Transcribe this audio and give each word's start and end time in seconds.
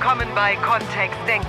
willkommen 0.00 0.28
bei 0.34 0.56
Kontext 0.56 1.18
Denken. 1.28 1.46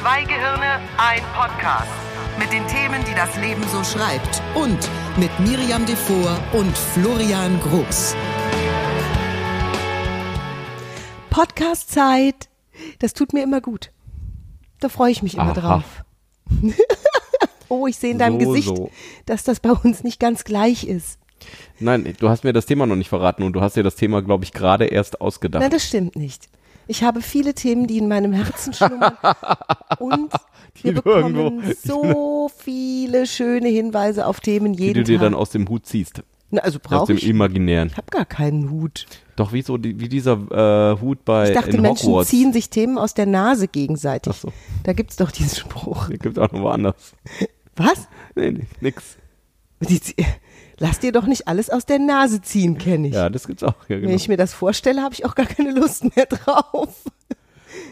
Zwei 0.00 0.22
Gehirne, 0.24 0.80
ein 0.96 1.20
Podcast. 1.34 1.90
Mit 2.38 2.50
den 2.50 2.66
Themen, 2.66 3.04
die 3.04 3.14
das 3.14 3.36
Leben 3.36 3.62
so 3.68 3.84
schreibt. 3.84 4.40
Und 4.54 4.78
mit 5.18 5.30
Miriam 5.40 5.84
Devor 5.84 6.38
und 6.54 6.74
Florian 6.74 7.60
Groß. 7.60 8.16
Podcast-Zeit. 11.28 12.48
Das 13.00 13.12
tut 13.12 13.34
mir 13.34 13.42
immer 13.42 13.60
gut. 13.60 13.90
Da 14.80 14.88
freue 14.88 15.10
ich 15.12 15.22
mich 15.22 15.34
immer 15.34 15.54
Aha. 15.54 15.60
drauf. 15.60 16.04
oh, 17.68 17.86
ich 17.86 17.98
sehe 17.98 18.12
in 18.12 18.18
deinem 18.18 18.40
So, 18.40 18.52
Gesicht, 18.52 18.74
so. 18.74 18.90
dass 19.26 19.44
das 19.44 19.60
bei 19.60 19.70
uns 19.72 20.02
nicht 20.02 20.18
ganz 20.18 20.44
gleich 20.44 20.84
ist. 20.84 21.18
Nein, 21.78 22.14
du 22.18 22.30
hast 22.30 22.42
mir 22.42 22.54
das 22.54 22.64
Thema 22.64 22.86
noch 22.86 22.96
nicht 22.96 23.10
verraten 23.10 23.42
und 23.42 23.52
du 23.52 23.60
hast 23.60 23.76
dir 23.76 23.82
das 23.82 23.96
Thema, 23.96 24.22
glaube 24.22 24.44
ich, 24.44 24.52
gerade 24.52 24.86
erst 24.86 25.20
ausgedacht. 25.20 25.60
Nein, 25.60 25.70
das 25.70 25.86
stimmt 25.86 26.16
nicht. 26.16 26.48
Ich 26.88 27.02
habe 27.02 27.22
viele 27.22 27.54
Themen, 27.54 27.86
die 27.86 27.98
in 27.98 28.08
meinem 28.08 28.32
Herzen 28.32 28.72
schlummern. 28.72 29.16
Und 29.98 30.32
wir 30.82 30.92
Die 30.92 31.00
bekommen 31.00 31.36
irgendwo- 31.62 31.72
so 31.84 32.50
viele 32.56 33.26
schöne 33.26 33.68
Hinweise 33.68 34.26
auf 34.26 34.40
Themen 34.40 34.72
die 34.74 34.84
jeden 34.84 34.94
du 34.94 35.04
dir 35.04 35.18
Tag. 35.18 35.26
dann 35.26 35.34
aus 35.34 35.50
dem 35.50 35.68
Hut 35.68 35.86
ziehst. 35.86 36.22
Na, 36.50 36.60
also 36.62 36.78
Aus 36.78 36.82
brauche 36.82 37.06
dem 37.06 37.16
ich. 37.16 37.26
Imaginären. 37.28 37.88
Ich 37.88 37.96
habe 37.96 38.08
gar 38.10 38.24
keinen 38.26 38.70
Hut. 38.70 39.06
Doch 39.36 39.52
wie 39.54 39.62
so 39.62 39.78
die, 39.78 39.98
wie 40.00 40.08
dieser 40.08 40.92
äh, 40.94 41.00
Hut 41.00 41.24
bei 41.24 41.48
Ich 41.48 41.54
dachte, 41.54 41.80
Menschen 41.80 42.08
Hogwarts. 42.08 42.28
ziehen 42.28 42.52
sich 42.52 42.68
Themen 42.68 42.98
aus 42.98 43.14
der 43.14 43.24
Nase 43.26 43.68
gegenseitig. 43.68 44.32
Ach 44.36 44.38
so. 44.38 44.52
Da 44.84 44.92
gibt's 44.92 45.16
doch 45.16 45.30
diesen 45.30 45.56
Spruch. 45.56 46.08
Der 46.08 46.18
gibt 46.18 46.38
auch 46.38 46.52
noch 46.52 46.60
woanders. 46.60 47.14
Was? 47.76 48.06
Nee, 48.34 48.50
nee, 48.50 48.66
nix. 48.82 49.16
Lass 50.78 50.98
dir 50.98 51.12
doch 51.12 51.26
nicht 51.26 51.48
alles 51.48 51.70
aus 51.70 51.86
der 51.86 51.98
Nase 51.98 52.40
ziehen, 52.40 52.78
kenne 52.78 53.08
ich. 53.08 53.14
Ja, 53.14 53.30
das 53.30 53.46
gibt's 53.46 53.62
auch. 53.62 53.74
Ja, 53.88 53.96
genau. 53.96 54.08
Wenn 54.08 54.16
ich 54.16 54.28
mir 54.28 54.36
das 54.36 54.52
vorstelle, 54.54 55.02
habe 55.02 55.14
ich 55.14 55.24
auch 55.24 55.34
gar 55.34 55.46
keine 55.46 55.70
Lust 55.72 56.16
mehr 56.16 56.26
drauf. 56.26 57.04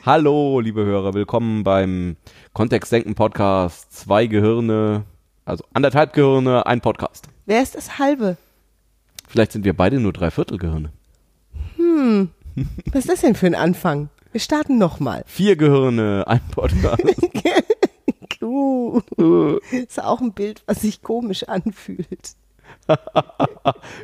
Hallo, 0.05 0.61
liebe 0.61 0.85
Hörer, 0.85 1.15
willkommen 1.15 1.63
beim 1.63 2.17
Kontextdenken 2.53 3.15
Podcast. 3.15 3.93
Zwei 3.93 4.27
Gehirne, 4.27 5.05
also 5.45 5.65
anderthalb 5.73 6.13
Gehirne, 6.13 6.67
ein 6.67 6.81
Podcast. 6.81 7.29
Wer 7.47 7.63
ist 7.63 7.75
das 7.75 7.99
halbe? 7.99 8.37
Vielleicht 9.29 9.53
sind 9.53 9.65
wir 9.65 9.75
beide 9.75 10.01
nur 10.01 10.13
Dreiviertel 10.13 10.59
Gehirne. 10.59 10.93
Was 12.93 13.05
ist 13.05 13.09
das 13.09 13.21
denn 13.21 13.35
für 13.35 13.47
ein 13.47 13.55
Anfang? 13.55 14.11
Wir 14.33 14.41
starten 14.41 14.79
nochmal. 14.79 15.23
Vier 15.27 15.57
Gehirne, 15.57 16.25
ein 16.27 16.41
Podcast. 16.51 17.03
Uh, 18.43 19.01
ist 19.71 20.03
auch 20.03 20.21
ein 20.21 20.33
Bild, 20.33 20.63
was 20.67 20.83
sich 20.83 21.03
komisch 21.03 21.45
anfühlt. 21.45 22.35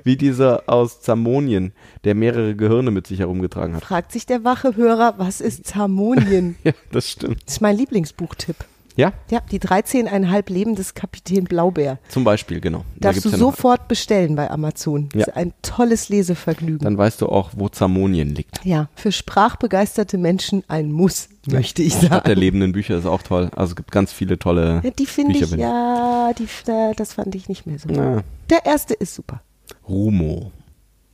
wie 0.04 0.16
dieser 0.16 0.64
aus 0.66 1.00
Zamonien, 1.00 1.72
der 2.04 2.14
mehrere 2.14 2.54
Gehirne 2.54 2.90
mit 2.90 3.06
sich 3.06 3.20
herumgetragen 3.20 3.76
hat. 3.76 3.84
Fragt 3.84 4.12
sich 4.12 4.26
der 4.26 4.44
wache 4.44 4.76
Hörer, 4.76 5.14
was 5.18 5.40
ist 5.40 5.74
Harmonien? 5.74 6.56
Ja, 6.64 6.72
das 6.90 7.10
stimmt. 7.10 7.42
Das 7.46 7.54
ist 7.54 7.60
mein 7.60 7.76
Lieblingsbuchtipp. 7.76 8.56
Ja, 8.96 9.12
Ja, 9.30 9.40
die 9.50 9.60
13,5 9.60 10.50
Leben 10.52 10.74
des 10.74 10.94
Kapitän 10.94 11.44
Blaubeer. 11.44 11.98
zum 12.08 12.24
Beispiel, 12.24 12.60
genau. 12.60 12.78
Da 12.96 13.08
Darfst 13.08 13.24
du 13.26 13.28
gibt's 13.28 13.38
ja 13.40 13.46
noch- 13.46 13.54
sofort 13.54 13.88
bestellen 13.88 14.34
bei 14.36 14.50
Amazon. 14.50 15.08
Das 15.12 15.20
Ja. 15.20 15.26
ist 15.28 15.36
ein 15.36 15.52
tolles 15.62 16.08
Lesevergnügen. 16.08 16.78
Dann 16.84 16.96
weißt 16.96 17.20
du 17.20 17.26
auch, 17.28 17.50
wo 17.54 17.68
Zamonien 17.68 18.34
liegt. 18.34 18.64
ja, 18.64 18.88
für 18.94 19.12
sprachbegeisterte 19.12 20.16
Menschen 20.18 20.64
ein 20.68 20.90
Muss, 20.92 21.28
möchte 21.46 21.82
ich 21.82 21.92
Stadt 21.92 22.02
der 22.10 22.18
sagen. 22.30 22.40
lebenden 22.40 22.72
Bücher 22.72 22.96
ist 22.96 23.06
auch 23.06 23.22
toll. 23.22 23.50
Also 23.54 23.72
es 23.72 23.76
gibt 23.76 23.90
ganz 23.92 24.12
viele 24.12 24.38
tolle 24.38 24.80
Ja, 24.82 24.90
die 24.90 25.06
finde 25.06 25.32
ich, 25.38 25.50
ja, 25.50 26.32
die, 26.38 26.48
da, 26.64 26.92
das 26.96 27.12
fand 27.12 27.34
ich 27.34 27.48
nicht 27.48 27.66
mehr 27.66 27.78
so. 27.78 27.88
Ja. 27.90 28.22
Der 28.50 28.64
erste 28.64 28.94
ist 28.94 29.14
super. 29.14 29.42
Rumo. 29.88 30.52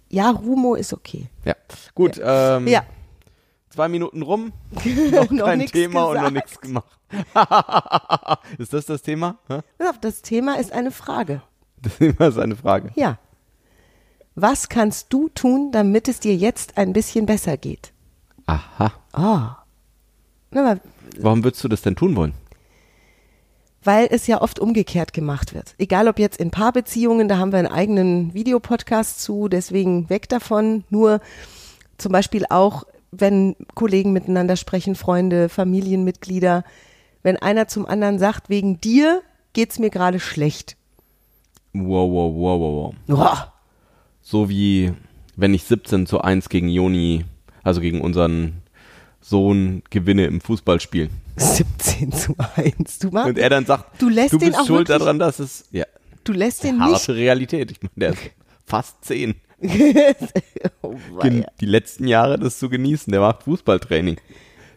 Ja, 0.09 0.31
Rumo 0.31 0.75
ist 0.75 0.93
okay. 0.93 1.27
Ja, 1.45 1.55
gut. 1.95 2.21
Ähm, 2.23 2.69
Ja, 2.69 2.83
Zwei 3.73 3.89
Minuten 3.89 4.23
rum, 4.23 4.53
noch 5.13 5.31
Noch 5.31 5.47
kein 5.47 5.67
Thema 5.67 6.05
und 6.05 6.15
noch 6.17 6.29
gesagt. 6.29 6.35
nichts 6.35 6.61
gemacht. 6.61 6.99
ist 8.59 8.73
das 8.73 8.87
das 8.87 9.03
Thema? 9.03 9.39
Hä? 9.49 9.61
Das 10.01 10.23
Thema 10.23 10.59
ist 10.59 10.73
eine 10.73 10.91
Frage. 10.91 11.43
Das 11.81 11.97
Thema 11.97 12.27
ist 12.29 12.39
eine 12.39 12.57
Frage. 12.57 12.91
Ja. 12.95 13.19
Was 14.35 14.69
kannst 14.69 15.13
du 15.13 15.29
tun, 15.31 15.73
damit 15.73 16.09
es 16.09 16.21
dir 16.21 16.35
jetzt 16.37 16.77
ein 16.79 16.93
bisschen 16.93 17.27
besser 17.27 17.57
geht? 17.57 17.93
Aha. 18.47 18.93
Ah. 19.13 19.57
Na, 20.51 20.79
Warum 21.19 21.45
würdest 21.45 21.65
du 21.65 21.69
das 21.69 21.83
denn 21.83 21.97
tun 21.97 22.15
wollen? 22.17 22.35
weil 23.85 24.07
es 24.11 24.29
ja 24.29 24.41
oft 24.41 24.61
umgekehrt 24.61 25.13
gemacht 25.13 25.55
wird. 25.55 25.75
Egal 25.77 26.07
ob 26.07 26.21
jetzt 26.21 26.39
in 26.39 26.53
Paarbeziehungen, 26.53 27.27
da 27.27 27.39
haben 27.39 27.51
wir 27.51 27.59
einen 27.59 27.67
eigenen 27.67 28.33
Videopodcast 28.33 29.21
zu, 29.21 29.49
deswegen 29.49 30.09
weg 30.09 30.29
davon. 30.29 30.85
Nur 30.89 31.21
zum 31.99 32.13
Beispiel 32.13 32.45
auch, 32.49 32.85
wenn 33.13 33.55
Kollegen 33.75 34.13
miteinander 34.13 34.57
sprechen, 34.57 34.95
Freunde, 34.95 35.49
Familienmitglieder, 35.49 36.65
wenn 37.23 37.37
einer 37.37 37.69
zum 37.69 37.87
anderen 37.87 38.19
sagt, 38.19 38.49
wegen 38.49 38.81
dir 38.81 39.23
geht's 39.53 39.79
mir 39.79 39.91
gerade 39.91 40.19
schlecht. 40.19 40.77
Wow, 41.75 42.11
wow, 42.11 42.35
wow, 42.35 42.61
wow, 42.61 42.95
wow. 43.07 43.39
So 44.23 44.49
wie 44.49 44.93
wenn 45.37 45.55
ich 45.55 45.65
17 45.65 46.07
zu 46.07 46.21
1 46.21 46.49
gegen 46.49 46.69
Joni, 46.69 47.25
also 47.63 47.81
gegen 47.81 48.01
unseren 48.01 48.63
Sohn 49.21 49.83
gewinne 49.91 50.27
im 50.27 50.41
Fußballspiel. 50.41 51.11
17 51.37 52.13
zu 52.13 52.35
1. 52.57 52.99
Du, 52.99 53.11
machst, 53.11 53.29
Und 53.29 53.39
er 53.39 53.51
dann 53.51 53.65
sagt, 53.65 54.01
du 54.01 54.09
lässt 54.09 54.33
du 54.33 54.39
den 54.39 54.49
bist 54.49 54.61
auch 54.61 54.67
schuld 54.67 54.89
wirklich, 54.89 54.99
daran, 54.99 55.19
dass 55.19 55.39
es, 55.39 55.67
ja, 55.71 55.85
du 56.25 56.33
lässt 56.33 56.65
den 56.65 56.81
harte 56.81 57.15
Realität. 57.15 57.71
Ich 57.71 57.81
meine, 57.83 57.93
der 57.97 58.11
ist 58.11 58.31
fast 58.67 59.05
10. 59.05 59.35
oh, 60.83 60.95
die 61.61 61.67
letzten 61.67 62.07
Jahre 62.09 62.39
das 62.39 62.59
zu 62.59 62.69
genießen. 62.69 63.11
Der 63.11 63.21
macht 63.21 63.45
Fußballtraining. 63.45 64.17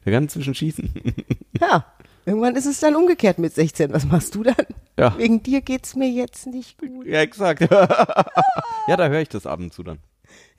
Der 0.05 0.13
kann 0.13 0.23
inzwischen 0.23 0.53
schießen. 0.55 0.93
ja, 1.59 1.85
irgendwann 2.25 2.55
ist 2.55 2.65
es 2.67 2.79
dann 2.79 2.95
umgekehrt 2.95 3.39
mit 3.39 3.53
16. 3.53 3.91
Was 3.93 4.05
machst 4.05 4.35
du 4.35 4.43
dann? 4.43 4.55
Ja. 4.97 5.17
Wegen 5.17 5.41
dir 5.43 5.61
geht's 5.61 5.95
mir 5.95 6.09
jetzt 6.09 6.47
nicht 6.47 6.77
gut. 6.79 7.05
ja, 7.07 7.21
exakt. 7.21 7.61
ja, 7.71 8.95
da 8.97 9.07
höre 9.07 9.21
ich 9.21 9.29
das 9.29 9.45
ab 9.47 9.59
und 9.59 9.73
zu 9.73 9.83
dann. 9.83 9.99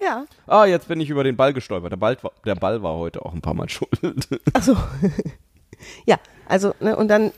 Ja. 0.00 0.26
Ah, 0.46 0.64
jetzt 0.66 0.88
bin 0.88 1.00
ich 1.00 1.08
über 1.10 1.24
den 1.24 1.36
Ball 1.36 1.52
gestolpert. 1.54 1.92
Der 1.92 1.96
Ball, 1.96 2.16
war- 2.22 2.32
der 2.44 2.54
Ball 2.54 2.82
war 2.82 2.94
heute 2.94 3.24
auch 3.24 3.32
ein 3.32 3.40
paar 3.40 3.54
Mal 3.54 3.68
schuld. 3.68 3.90
Also, 4.52 4.76
ja, 6.04 6.18
also, 6.48 6.74
ne, 6.80 6.96
und 6.96 7.08
dann 7.08 7.32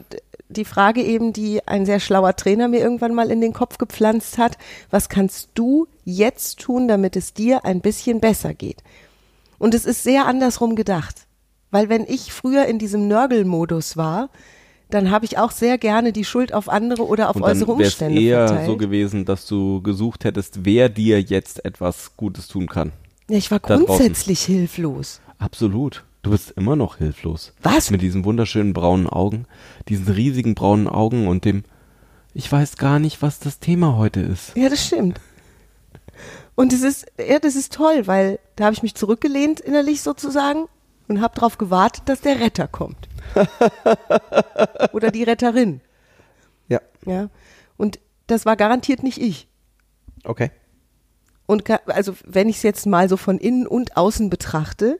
die 0.48 0.64
Frage 0.64 1.02
eben, 1.02 1.32
die 1.32 1.66
ein 1.66 1.86
sehr 1.86 2.00
schlauer 2.00 2.34
Trainer 2.36 2.68
mir 2.68 2.80
irgendwann 2.80 3.14
mal 3.14 3.30
in 3.30 3.40
den 3.40 3.52
Kopf 3.52 3.78
gepflanzt 3.78 4.38
hat, 4.38 4.56
was 4.90 5.08
kannst 5.08 5.50
du 5.54 5.86
jetzt 6.04 6.58
tun, 6.60 6.88
damit 6.88 7.16
es 7.16 7.34
dir 7.34 7.64
ein 7.64 7.80
bisschen 7.80 8.20
besser 8.20 8.54
geht? 8.54 8.82
Und 9.58 9.74
es 9.74 9.84
ist 9.84 10.02
sehr 10.02 10.26
andersrum 10.26 10.74
gedacht. 10.76 11.26
Weil 11.70 11.88
wenn 11.88 12.04
ich 12.06 12.32
früher 12.32 12.64
in 12.66 12.78
diesem 12.78 13.08
Nörgelmodus 13.08 13.96
war, 13.96 14.30
dann 14.90 15.10
habe 15.10 15.26
ich 15.26 15.36
auch 15.36 15.50
sehr 15.50 15.76
gerne 15.76 16.12
die 16.12 16.24
Schuld 16.24 16.54
auf 16.54 16.70
andere 16.70 17.06
oder 17.06 17.28
auf 17.28 17.36
Und 17.36 17.42
äußere 17.42 17.68
wäre 17.68 17.82
es 17.82 17.88
Umstände 17.88 18.20
eher 18.20 18.48
verteilt. 18.48 18.66
so 18.66 18.76
gewesen, 18.78 19.24
dass 19.26 19.44
du 19.46 19.82
gesucht 19.82 20.24
hättest, 20.24 20.64
wer 20.64 20.88
dir 20.88 21.20
jetzt 21.20 21.62
etwas 21.66 22.16
Gutes 22.16 22.48
tun 22.48 22.68
kann. 22.68 22.92
ja, 23.28 23.36
ich 23.36 23.50
war 23.50 23.60
grundsätzlich 23.60 24.40
hilflos. 24.40 25.20
Absolut. 25.38 26.04
Du 26.22 26.30
bist 26.30 26.50
immer 26.52 26.76
noch 26.76 26.96
hilflos. 26.96 27.54
Was? 27.62 27.90
Mit 27.90 28.02
diesen 28.02 28.24
wunderschönen 28.24 28.72
braunen 28.72 29.06
Augen, 29.06 29.46
diesen 29.88 30.12
riesigen 30.12 30.54
braunen 30.54 30.88
Augen 30.88 31.28
und 31.28 31.44
dem, 31.44 31.64
ich 32.34 32.50
weiß 32.50 32.76
gar 32.76 32.98
nicht, 32.98 33.22
was 33.22 33.38
das 33.38 33.60
Thema 33.60 33.96
heute 33.96 34.20
ist. 34.20 34.56
Ja, 34.56 34.68
das 34.68 34.84
stimmt. 34.86 35.20
Und 36.54 36.72
es 36.72 36.82
ist, 36.82 37.06
ja, 37.18 37.38
das 37.38 37.54
ist 37.54 37.72
toll, 37.72 38.06
weil 38.06 38.40
da 38.56 38.64
habe 38.64 38.74
ich 38.74 38.82
mich 38.82 38.96
zurückgelehnt 38.96 39.60
innerlich 39.60 40.02
sozusagen 40.02 40.66
und 41.06 41.20
habe 41.20 41.34
darauf 41.36 41.56
gewartet, 41.56 42.02
dass 42.06 42.20
der 42.20 42.40
Retter 42.40 42.66
kommt. 42.66 43.08
Oder 44.92 45.12
die 45.12 45.22
Retterin. 45.22 45.80
Ja. 46.66 46.80
Ja. 47.06 47.30
Und 47.76 48.00
das 48.26 48.44
war 48.44 48.56
garantiert 48.56 49.02
nicht 49.02 49.18
ich. 49.18 49.48
Okay. 50.24 50.50
Und 51.46 51.64
also 51.86 52.14
wenn 52.24 52.48
ich 52.48 52.56
es 52.56 52.62
jetzt 52.62 52.86
mal 52.86 53.08
so 53.08 53.16
von 53.16 53.38
innen 53.38 53.66
und 53.66 53.96
außen 53.96 54.28
betrachte, 54.28 54.98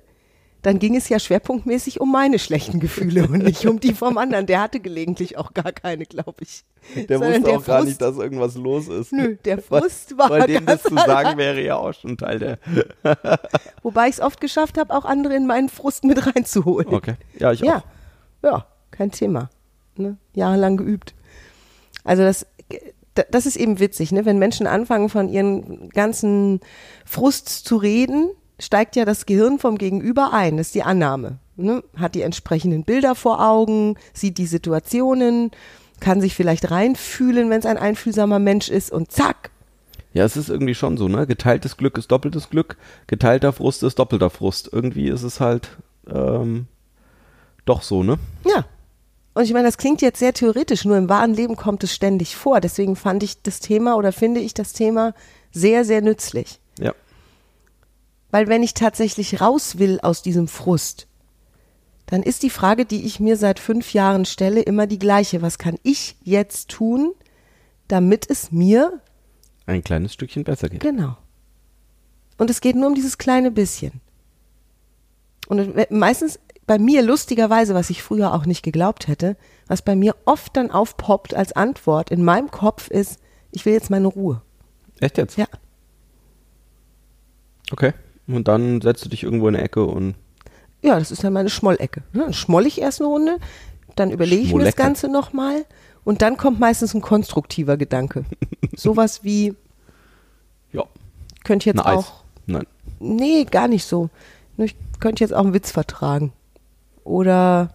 dann 0.68 0.78
ging 0.78 0.94
es 0.96 1.08
ja 1.08 1.18
schwerpunktmäßig 1.18 1.98
um 1.98 2.12
meine 2.12 2.38
schlechten 2.38 2.78
Gefühle 2.78 3.22
und 3.26 3.38
nicht 3.42 3.64
um 3.66 3.80
die 3.80 3.94
vom 3.94 4.18
anderen. 4.18 4.44
Der 4.44 4.60
hatte 4.60 4.80
gelegentlich 4.80 5.38
auch 5.38 5.54
gar 5.54 5.72
keine, 5.72 6.04
glaube 6.04 6.42
ich. 6.42 6.64
Der 7.08 7.18
Sondern 7.18 7.42
wusste 7.42 7.56
auch 7.56 7.64
gar 7.64 7.78
Frust- 7.80 7.84
nicht, 7.86 8.02
dass 8.02 8.18
irgendwas 8.18 8.54
los 8.54 8.86
ist. 8.88 9.10
Nö, 9.14 9.36
der 9.46 9.56
Weil- 9.70 9.80
Frust 9.82 10.18
war 10.18 10.28
Weil 10.28 10.46
dem 10.46 10.66
das 10.66 10.82
zu 10.82 10.94
sagen 10.94 11.38
wäre 11.38 11.62
ja 11.62 11.76
auch 11.76 11.94
schon 11.94 12.18
Teil 12.18 12.38
der. 12.38 12.58
Wobei 13.82 14.08
ich 14.08 14.16
es 14.16 14.20
oft 14.20 14.42
geschafft 14.42 14.76
habe, 14.76 14.94
auch 14.94 15.06
andere 15.06 15.34
in 15.34 15.46
meinen 15.46 15.70
Frust 15.70 16.04
mit 16.04 16.26
reinzuholen. 16.26 16.88
Okay. 16.92 17.14
Ja, 17.38 17.50
ich 17.52 17.60
Ja, 17.60 17.76
auch. 17.78 17.82
ja, 18.42 18.66
kein 18.90 19.10
Thema. 19.10 19.48
Ne? 19.96 20.18
Jahrelang 20.34 20.76
geübt. 20.76 21.14
Also 22.04 22.22
das, 22.24 22.46
das 23.30 23.46
ist 23.46 23.56
eben 23.56 23.80
witzig, 23.80 24.12
ne? 24.12 24.26
wenn 24.26 24.38
Menschen 24.38 24.66
anfangen, 24.66 25.08
von 25.08 25.28
ihren 25.30 25.88
ganzen 25.88 26.60
Frust 27.06 27.48
zu 27.48 27.76
reden, 27.76 28.30
steigt 28.58 28.96
ja 28.96 29.04
das 29.04 29.26
Gehirn 29.26 29.58
vom 29.58 29.78
Gegenüber 29.78 30.32
ein. 30.32 30.56
Das 30.56 30.68
ist 30.68 30.74
die 30.74 30.82
Annahme. 30.82 31.38
Ne? 31.56 31.82
Hat 31.96 32.14
die 32.14 32.22
entsprechenden 32.22 32.84
Bilder 32.84 33.14
vor 33.14 33.44
Augen, 33.44 33.96
sieht 34.12 34.38
die 34.38 34.46
Situationen, 34.46 35.50
kann 36.00 36.20
sich 36.20 36.34
vielleicht 36.34 36.70
reinfühlen, 36.70 37.50
wenn 37.50 37.58
es 37.58 37.66
ein 37.66 37.78
einfühlsamer 37.78 38.38
Mensch 38.38 38.68
ist 38.68 38.92
und 38.92 39.10
zack, 39.10 39.50
Ja, 40.12 40.24
es 40.24 40.36
ist 40.36 40.48
irgendwie 40.48 40.74
schon 40.74 40.96
so, 40.96 41.08
ne? 41.08 41.26
Geteiltes 41.26 41.76
Glück 41.76 41.98
ist 41.98 42.10
doppeltes 42.10 42.50
Glück, 42.50 42.76
geteilter 43.06 43.52
Frust 43.52 43.82
ist 43.82 43.98
doppelter 43.98 44.30
Frust. 44.30 44.70
Irgendwie 44.72 45.08
ist 45.08 45.22
es 45.22 45.40
halt, 45.40 45.70
ähm, 46.08 46.66
doch 47.64 47.82
so, 47.82 48.02
ne? 48.02 48.18
Ja. 48.46 48.64
Und 49.34 49.44
ich 49.44 49.52
meine, 49.52 49.66
das 49.66 49.78
klingt 49.78 50.02
jetzt 50.02 50.18
sehr 50.18 50.32
theoretisch, 50.32 50.84
nur 50.84 50.96
im 50.96 51.08
wahren 51.08 51.34
Leben 51.34 51.54
kommt 51.54 51.84
es 51.84 51.94
ständig 51.94 52.34
vor. 52.34 52.60
Deswegen 52.60 52.96
fand 52.96 53.22
ich 53.22 53.42
das 53.42 53.60
Thema 53.60 53.96
oder 53.96 54.10
finde 54.10 54.40
ich 54.40 54.54
das 54.54 54.72
Thema 54.72 55.14
sehr, 55.52 55.84
sehr 55.84 56.02
nützlich. 56.02 56.58
Ja. 56.80 56.92
Weil 58.30 58.46
wenn 58.48 58.62
ich 58.62 58.74
tatsächlich 58.74 59.40
raus 59.40 59.78
will 59.78 60.00
aus 60.02 60.22
diesem 60.22 60.48
Frust, 60.48 61.06
dann 62.06 62.22
ist 62.22 62.42
die 62.42 62.50
Frage, 62.50 62.84
die 62.84 63.04
ich 63.04 63.20
mir 63.20 63.36
seit 63.36 63.58
fünf 63.58 63.92
Jahren 63.92 64.24
stelle, 64.24 64.60
immer 64.62 64.86
die 64.86 64.98
gleiche. 64.98 65.42
Was 65.42 65.58
kann 65.58 65.76
ich 65.82 66.16
jetzt 66.22 66.68
tun, 66.70 67.12
damit 67.88 68.28
es 68.30 68.50
mir 68.52 69.00
Ein 69.66 69.84
kleines 69.84 70.14
Stückchen 70.14 70.44
besser 70.44 70.68
geht. 70.68 70.80
Genau. 70.80 71.16
Und 72.38 72.50
es 72.50 72.60
geht 72.60 72.76
nur 72.76 72.86
um 72.88 72.94
dieses 72.94 73.18
kleine 73.18 73.50
bisschen. 73.50 74.00
Und 75.48 75.58
es- 75.58 75.90
meistens 75.90 76.38
bei 76.66 76.78
mir 76.78 77.02
lustigerweise, 77.02 77.74
was 77.74 77.90
ich 77.90 78.02
früher 78.02 78.34
auch 78.34 78.44
nicht 78.46 78.62
geglaubt 78.62 79.08
hätte, 79.08 79.36
was 79.66 79.80
bei 79.82 79.96
mir 79.96 80.14
oft 80.26 80.54
dann 80.56 80.70
aufpoppt 80.70 81.34
als 81.34 81.52
Antwort 81.52 82.10
in 82.10 82.22
meinem 82.24 82.50
Kopf 82.50 82.88
ist, 82.88 83.18
ich 83.52 83.64
will 83.66 83.72
jetzt 83.72 83.90
meine 83.90 84.06
Ruhe. 84.08 84.42
Echt 85.00 85.16
jetzt? 85.18 85.36
Ja. 85.38 85.46
Okay. 87.72 87.92
Und 88.28 88.46
dann 88.46 88.80
setzt 88.80 89.04
du 89.04 89.08
dich 89.08 89.24
irgendwo 89.24 89.48
in 89.48 89.56
eine 89.56 89.64
Ecke 89.64 89.84
und 89.84 90.14
Ja, 90.82 90.98
das 90.98 91.10
ist 91.10 91.24
dann 91.24 91.32
meine 91.32 91.50
Schmollecke. 91.50 92.02
Ne? 92.12 92.24
Dann 92.24 92.34
schmoll 92.34 92.66
ich 92.66 92.80
erst 92.80 93.00
eine 93.00 93.08
Runde, 93.08 93.38
dann 93.96 94.10
überlege 94.10 94.42
ich 94.42 94.54
mir 94.54 94.64
das. 94.64 94.76
Ganze 94.76 95.08
nochmal 95.08 95.64
und 96.04 96.22
dann 96.22 96.36
kommt 96.36 96.60
meistens 96.60 96.94
ein 96.94 97.00
konstruktiver 97.00 97.76
Gedanke. 97.76 98.24
Sowas 98.76 99.24
wie, 99.24 99.54
ja, 100.72 100.84
könnte 101.44 101.70
jetzt 101.70 101.80
Eis. 101.80 101.98
auch 101.98 102.24
Nein. 102.46 102.66
Nee, 102.98 103.44
gar 103.44 103.68
nicht 103.68 103.84
so. 103.84 104.08
Nur 104.56 104.66
Ich 104.66 104.76
könnte 105.00 105.22
jetzt 105.22 105.32
auch 105.32 105.44
einen 105.44 105.54
Witz 105.54 105.70
vertragen. 105.70 106.32
Oder 107.04 107.70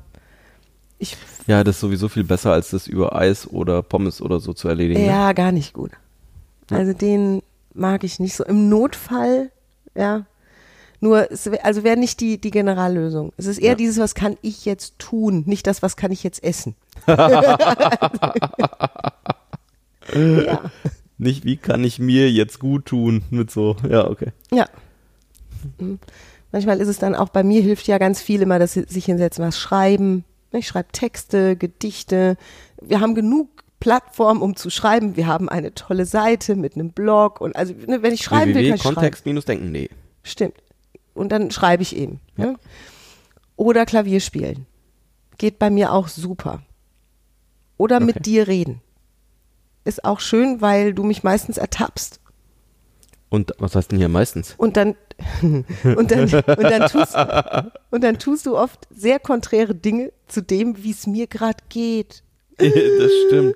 ich, 0.97 1.15
Ja, 1.47 1.63
das 1.63 1.75
ist 1.75 1.81
sowieso 1.81 2.09
viel 2.09 2.23
besser, 2.23 2.51
als 2.51 2.71
das 2.71 2.87
über 2.87 3.15
Eis 3.15 3.47
oder 3.47 3.81
Pommes 3.81 4.21
oder 4.21 4.39
so 4.39 4.53
zu 4.53 4.67
erledigen. 4.67 5.01
ne? 5.01 5.07
ja, 5.07 5.33
gar 5.33 5.51
nicht 5.51 5.73
gut. 5.73 5.91
Also 6.69 6.93
den 6.93 7.41
mag 7.73 8.03
ich 8.03 8.19
nicht 8.19 8.35
so. 8.35 8.43
Im 8.43 8.69
Notfall, 8.69 9.51
ja. 9.95 10.25
Nur, 11.03 11.29
es, 11.29 11.49
also 11.49 11.83
wäre 11.83 11.97
nicht 11.97 12.21
die, 12.21 12.39
die 12.39 12.49
Generallösung. 12.49 13.33
Es 13.35 13.45
ist 13.45 13.57
eher 13.57 13.71
Ja. 13.71 13.75
dieses, 13.75 13.97
was 13.97 14.15
kann 14.15 14.37
ich 14.41 14.63
jetzt 14.63 14.97
tun, 14.99 15.43
nicht 15.45 15.67
das, 15.67 15.81
was 15.81 15.97
kann 15.97 16.13
ich 16.13 16.23
jetzt 16.23 16.41
essen. 16.41 16.75
ja. 20.13 20.71
Nicht, 21.17 21.43
wie 21.43 21.57
kann 21.57 21.83
ich 21.83 21.99
mir 21.99 22.31
jetzt 22.31 22.57
gut 22.57 22.85
tun 22.85 23.21
mit 23.31 23.51
so, 23.51 23.75
ja, 23.89 24.09
okay. 24.09 24.31
Ja. 24.49 24.65
Mhm. 25.77 25.99
Manchmal 26.53 26.79
ist 26.79 26.87
es 26.87 26.99
dann 26.99 27.15
auch 27.15 27.27
bei 27.27 27.43
mir 27.43 27.61
hilft 27.61 27.85
ja 27.87 27.97
ganz 27.97 28.21
viel 28.21 28.41
immer, 28.41 28.57
dass 28.57 28.71
sie 28.71 28.85
sich 28.87 29.03
hinsetzen, 29.03 29.43
was 29.43 29.59
schreiben. 29.59 30.23
Ich 30.53 30.67
schreibe 30.67 30.93
Texte, 30.93 31.57
Gedichte. 31.57 32.37
Wir 32.81 33.01
haben 33.01 33.13
genug 33.13 33.49
Plattformen, 33.81 34.41
um 34.41 34.55
zu 34.55 34.69
schreiben. 34.69 35.17
Wir 35.17 35.27
haben 35.27 35.49
eine 35.49 35.73
tolle 35.73 36.05
Seite 36.05 36.55
mit 36.55 36.75
einem 36.75 36.91
Blog 36.91 37.41
und 37.41 37.57
also 37.57 37.73
ne, 37.87 38.01
wenn 38.03 38.13
ich 38.13 38.23
schreiben 38.23 38.55
will, 38.55 38.69
kann 38.69 38.75
ich 38.75 38.81
schreiben. 38.81 38.95
www.kontext-denken, 38.95 39.69
nee. 39.69 39.89
Stimmt. 40.23 40.53
Und 41.13 41.31
dann 41.31 41.51
schreibe 41.51 41.83
ich 41.83 41.95
eben. 41.95 42.19
Ne? 42.37 42.55
Oder 43.55 43.85
Klavier 43.85 44.19
spielen. 44.19 44.65
Geht 45.37 45.59
bei 45.59 45.69
mir 45.69 45.91
auch 45.93 46.07
super. 46.07 46.61
Oder 47.77 47.97
Okay. 47.97 48.05
mit 48.05 48.25
dir 48.25 48.47
reden. 48.47 48.81
Ist 49.85 50.05
auch 50.05 50.19
schön, 50.19 50.61
weil 50.61 50.93
du 50.93 51.03
mich 51.03 51.23
meistens 51.23 51.57
ertappst. 51.57 52.19
Und 53.29 53.51
was 53.57 53.75
heißt 53.75 53.91
denn 53.91 53.99
hier 53.99 54.09
meistens? 54.09 54.53
Und 54.57 54.77
dann, 54.77 54.95
und 55.41 56.11
dann, 56.11 56.21
und 56.23 56.63
dann 56.63 56.87
tust, 56.87 57.15
und 57.91 58.03
dann 58.03 58.19
tust 58.19 58.45
du 58.45 58.57
oft 58.57 58.87
sehr 58.91 59.19
konträre 59.19 59.73
Dinge 59.75 60.11
zu 60.27 60.41
dem, 60.41 60.83
wie 60.83 60.91
es 60.91 61.07
mir 61.07 61.27
gerade 61.27 61.63
geht. 61.69 62.23
das 62.57 63.11
stimmt. 63.27 63.55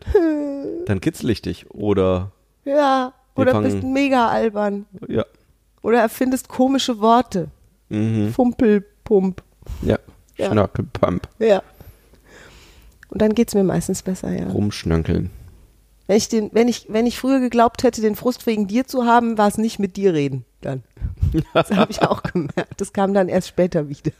Dann 0.88 1.00
kitzel 1.02 1.30
ich 1.30 1.42
dich. 1.44 1.70
Oder, 1.72 2.32
Ja. 2.66 3.14
Oder 3.36 3.62
bist 3.62 3.84
mega 3.84 4.30
albern. 4.30 4.88
ja. 5.08 5.24
Oder 5.88 6.02
erfindest 6.02 6.50
komische 6.50 7.00
Worte. 7.00 7.48
Mhm. 7.88 8.34
Fumpelpump. 8.34 9.42
Ja. 9.84 9.98
Ja. 10.36 10.52
Schnörkelpump. 10.52 11.30
Ja. 11.40 11.64
Und 13.08 13.22
dann 13.22 13.34
geht's 13.34 13.56
mir 13.56 13.64
meistens 13.64 14.02
besser, 14.02 14.38
ja. 14.38 14.48
Rumschnörkeln. 14.48 15.30
Wenn 16.08 16.18
ich, 16.18 16.28
den, 16.28 16.50
wenn, 16.52 16.68
ich, 16.68 16.88
wenn 16.90 17.06
ich 17.06 17.18
früher 17.18 17.40
geglaubt 17.40 17.84
hätte, 17.84 18.02
den 18.02 18.18
Frust 18.18 18.46
wegen 18.48 18.68
dir 18.68 18.86
zu 18.86 19.06
haben, 19.06 19.38
war 19.38 19.48
es 19.48 19.58
nicht 19.58 19.80
mit 19.80 19.96
dir 19.96 20.14
reden 20.14 20.44
dann. 20.60 20.84
Das 21.54 21.72
habe 21.72 21.90
ich 21.90 22.02
auch 22.02 22.22
gemerkt. 22.22 22.82
Das 22.82 22.92
kam 22.92 23.14
dann 23.14 23.30
erst 23.30 23.48
später 23.48 23.88
wieder. 23.88 24.12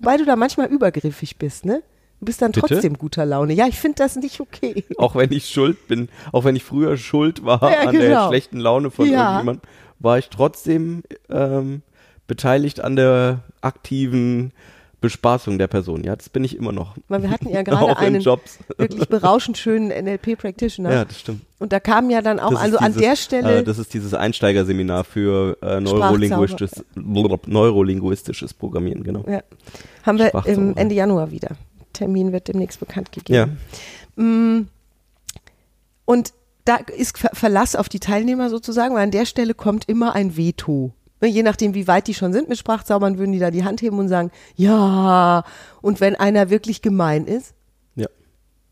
Wobei 0.00 0.18
du 0.18 0.26
da 0.26 0.36
manchmal 0.36 0.66
übergriffig 0.68 1.38
bist, 1.38 1.64
ne? 1.64 1.82
Du 2.20 2.26
bist 2.26 2.42
dann 2.42 2.52
Bitte? 2.52 2.66
trotzdem 2.66 2.98
guter 2.98 3.24
Laune. 3.24 3.54
Ja, 3.54 3.66
ich 3.66 3.78
finde 3.78 3.96
das 3.96 4.16
nicht 4.16 4.40
okay. 4.40 4.84
Auch 4.98 5.14
wenn 5.14 5.32
ich 5.32 5.48
schuld 5.48 5.88
bin, 5.88 6.10
auch 6.32 6.44
wenn 6.44 6.56
ich 6.56 6.64
früher 6.64 6.98
schuld 6.98 7.42
war 7.44 7.62
Ja, 7.72 7.88
an 7.88 7.94
der 7.94 8.08
genau. 8.08 8.28
schlechten 8.28 8.58
Laune 8.58 8.90
von 8.90 9.06
Ja. 9.06 9.32
irgendjemandem, 9.40 9.62
war 9.98 10.18
ich 10.18 10.28
trotzdem 10.28 11.02
ähm, 11.28 11.82
beteiligt 12.26 12.80
an 12.80 12.96
der 12.96 13.40
aktiven 13.60 14.52
Bespaßung 15.00 15.58
der 15.58 15.66
Person. 15.66 16.04
Ja, 16.04 16.16
das 16.16 16.28
bin 16.28 16.42
ich 16.42 16.56
immer 16.56 16.72
noch. 16.72 16.96
Weil 17.08 17.22
wir 17.22 17.30
hatten 17.30 17.48
ja 17.48 17.62
gerade 17.64 17.96
einen 17.98 18.20
Jobs. 18.20 18.58
wirklich 18.76 19.08
berauschend 19.08 19.58
schönen 19.58 19.88
NLP-Practitioner. 19.88 20.92
Ja, 20.92 21.04
das 21.04 21.20
stimmt. 21.20 21.42
Und 21.58 21.72
da 21.72 21.80
kam 21.80 22.10
ja 22.10 22.22
dann 22.22 22.40
auch, 22.40 22.50
Das 22.50 22.60
also 22.60 22.78
an 22.78 22.86
dieses, 22.86 23.02
der 23.02 23.16
Stelle, 23.16 23.58
Äh, 23.58 23.62
das 23.62 23.78
ist 23.78 23.94
dieses 23.94 24.14
Einsteigerseminar 24.14 25.04
für 25.04 25.58
äh, 25.62 25.80
neurolinguistisches, 25.80 26.84
neurolinguistisches 26.94 28.54
Programmieren, 28.54 29.04
genau. 29.04 29.24
ja, 29.28 29.42
haben 30.02 30.18
wir 30.18 30.34
im 30.46 30.76
Ende 30.76 30.94
Januar 30.94 31.30
wieder. 31.30 31.50
Termin 31.92 32.32
wird 32.32 32.48
demnächst 32.48 32.80
bekannt 32.80 33.12
gegeben. 33.12 33.36
Ja, 33.36 33.48
Mm. 34.16 34.68
Und 36.06 36.32
da 36.66 36.76
ist 36.76 37.16
Ver 37.16 37.30
Verlass 37.32 37.76
auf 37.76 37.88
die 37.88 38.00
Teilnehmer 38.00 38.50
sozusagen, 38.50 38.94
weil 38.94 39.04
an 39.04 39.10
der 39.10 39.24
Stelle 39.24 39.54
kommt 39.54 39.88
immer 39.88 40.14
ein 40.14 40.36
Veto. 40.36 40.92
Ne, 41.22 41.28
Je 41.28 41.42
nachdem, 41.42 41.74
wie 41.74 41.88
weit 41.88 42.08
die 42.08 42.14
schon 42.14 42.32
sind 42.32 42.48
mit 42.48 42.58
Sprachzaubern, 42.58 43.18
würden 43.18 43.32
die 43.32 43.38
da 43.38 43.50
die 43.50 43.64
Hand 43.64 43.80
heben 43.80 43.98
und 43.98 44.08
sagen, 44.08 44.30
ja. 44.56 45.44
Und 45.80 46.00
wenn 46.00 46.16
einer 46.16 46.50
wirklich 46.50 46.82
gemein 46.82 47.26
ist, 47.26 47.54
ja. 47.94 48.08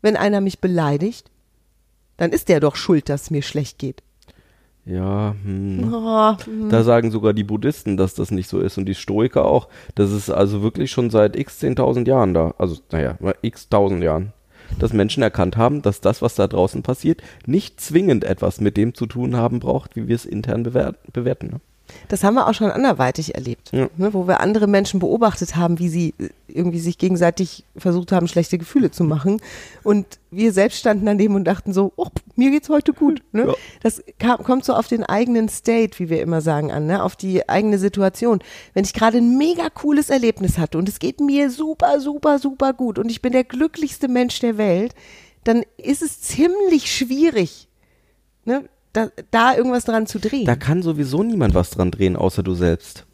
wenn 0.01 0.15
einer 0.15 0.41
mich 0.41 0.59
beleidigt, 0.59 1.31
dann 2.17 2.31
ist 2.31 2.49
der 2.49 2.59
doch 2.59 2.75
schuld, 2.75 3.09
dass 3.09 3.23
es 3.23 3.31
mir 3.31 3.41
schlecht 3.41 3.79
geht. 3.79 4.03
Ja, 4.85 5.35
hm. 5.43 5.91
Oh, 5.91 6.35
Da 6.69 6.83
sagen 6.83 7.09
sogar 7.09 7.33
die 7.33 7.43
Buddhisten, 7.43 7.97
dass 7.97 8.13
das 8.13 8.29
nicht 8.29 8.47
so 8.47 8.59
ist 8.59 8.77
und 8.77 8.85
die 8.85 8.93
Stoiker 8.93 9.45
auch. 9.45 9.67
Das 9.95 10.11
ist 10.11 10.29
also 10.29 10.61
wirklich 10.61 10.91
schon 10.91 11.09
seit 11.09 11.35
x 11.35 11.59
10.000 11.63 12.07
Jahren 12.07 12.35
da. 12.35 12.53
Also, 12.59 12.77
naja, 12.91 13.17
x 13.41 13.67
tausend 13.69 14.03
Jahren. 14.03 14.33
Dass 14.79 14.93
Menschen 14.93 15.23
erkannt 15.23 15.57
haben, 15.57 15.81
dass 15.81 16.01
das, 16.01 16.21
was 16.21 16.35
da 16.35 16.47
draußen 16.47 16.83
passiert, 16.83 17.21
nicht 17.45 17.79
zwingend 17.79 18.23
etwas 18.23 18.59
mit 18.61 18.77
dem 18.77 18.93
zu 18.93 19.05
tun 19.05 19.35
haben 19.35 19.59
braucht, 19.59 19.95
wie 19.95 20.07
wir 20.07 20.15
es 20.15 20.25
intern 20.25 20.63
bewer 20.63 20.95
bewerten. 21.13 21.61
Das 22.09 22.23
haben 22.23 22.35
wir 22.35 22.47
auch 22.47 22.53
schon 22.53 22.71
anderweitig 22.71 23.35
erlebt, 23.35 23.71
Ja. 23.71 23.89
ne, 23.97 24.13
wo 24.13 24.27
wir 24.27 24.39
andere 24.41 24.67
Menschen 24.67 24.99
beobachtet 24.99 25.55
haben, 25.55 25.79
wie 25.79 25.89
sie 25.89 26.13
äh, 26.17 26.29
irgendwie 26.47 26.79
sich 26.79 26.97
gegenseitig 26.97 27.63
versucht 27.75 28.11
haben, 28.11 28.27
schlechte 28.27 28.57
Gefühle 28.57 28.91
zu 28.91 29.03
machen. 29.03 29.41
Und 29.83 30.05
wir 30.31 30.53
selbst 30.53 30.79
standen 30.79 31.05
daneben 31.05 31.35
und 31.35 31.43
dachten 31.45 31.73
so, 31.73 31.91
oh, 31.95 32.07
mir 32.35 32.51
geht's 32.51 32.69
heute 32.69 32.93
gut. 32.93 33.21
Ne? 33.31 33.47
Ja. 33.47 33.53
Das 33.81 34.03
kam, 34.19 34.43
kommt 34.43 34.65
so 34.65 34.73
auf 34.73 34.87
den 34.87 35.03
eigenen 35.03 35.49
State, 35.49 35.99
wie 35.99 36.09
wir 36.09 36.21
immer 36.21 36.41
sagen, 36.41 36.71
an, 36.71 36.85
ne? 36.85 37.03
auf 37.03 37.15
die 37.15 37.47
eigene 37.49 37.77
Situation. 37.77 38.39
Wenn 38.73 38.85
ich 38.85 38.93
gerade 38.93 39.17
ein 39.17 39.37
mega 39.37 39.69
cooles 39.69 40.09
Erlebnis 40.09 40.57
hatte 40.57 40.77
und 40.77 40.87
es 40.89 40.99
geht 40.99 41.19
mir 41.19 41.49
super, 41.49 41.99
super, 41.99 42.39
super 42.39 42.73
gut 42.73 42.99
und 42.99 43.09
ich 43.09 43.21
bin 43.21 43.33
der 43.33 43.43
glücklichste 43.43 44.07
Mensch 44.07 44.39
der 44.39 44.57
Welt, 44.57 44.93
dann 45.43 45.63
ist 45.77 46.01
es 46.01 46.21
ziemlich 46.21 46.91
schwierig, 46.91 47.67
ne? 48.45 48.63
Da, 48.95 49.07
da 49.31 49.55
irgendwas 49.55 49.85
dran 49.85 50.07
zu 50.07 50.19
drehen. 50.19 50.45
Da 50.45 50.55
kann 50.55 50.81
sowieso 50.81 51.23
niemand 51.23 51.53
was 51.53 51.71
dran 51.71 51.91
drehen, 51.91 52.15
außer 52.15 52.43
du 52.43 52.53
selbst. 52.53 53.05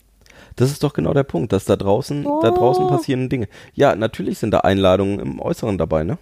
Das 0.55 0.69
ist 0.71 0.83
doch 0.83 0.93
genau 0.93 1.13
der 1.13 1.23
Punkt, 1.23 1.53
dass 1.53 1.65
da 1.65 1.75
draußen, 1.75 2.23
da 2.41 2.51
draußen 2.51 2.85
Oh. 2.85 2.89
passieren 2.89 3.29
Dinge. 3.29 3.47
Ja, 3.73 3.95
natürlich 3.95 4.37
sind 4.37 4.51
da 4.51 4.59
Einladungen 4.59 5.19
im 5.19 5.39
Äußeren 5.39 5.77
dabei, 5.77 6.03
ne? 6.03 6.17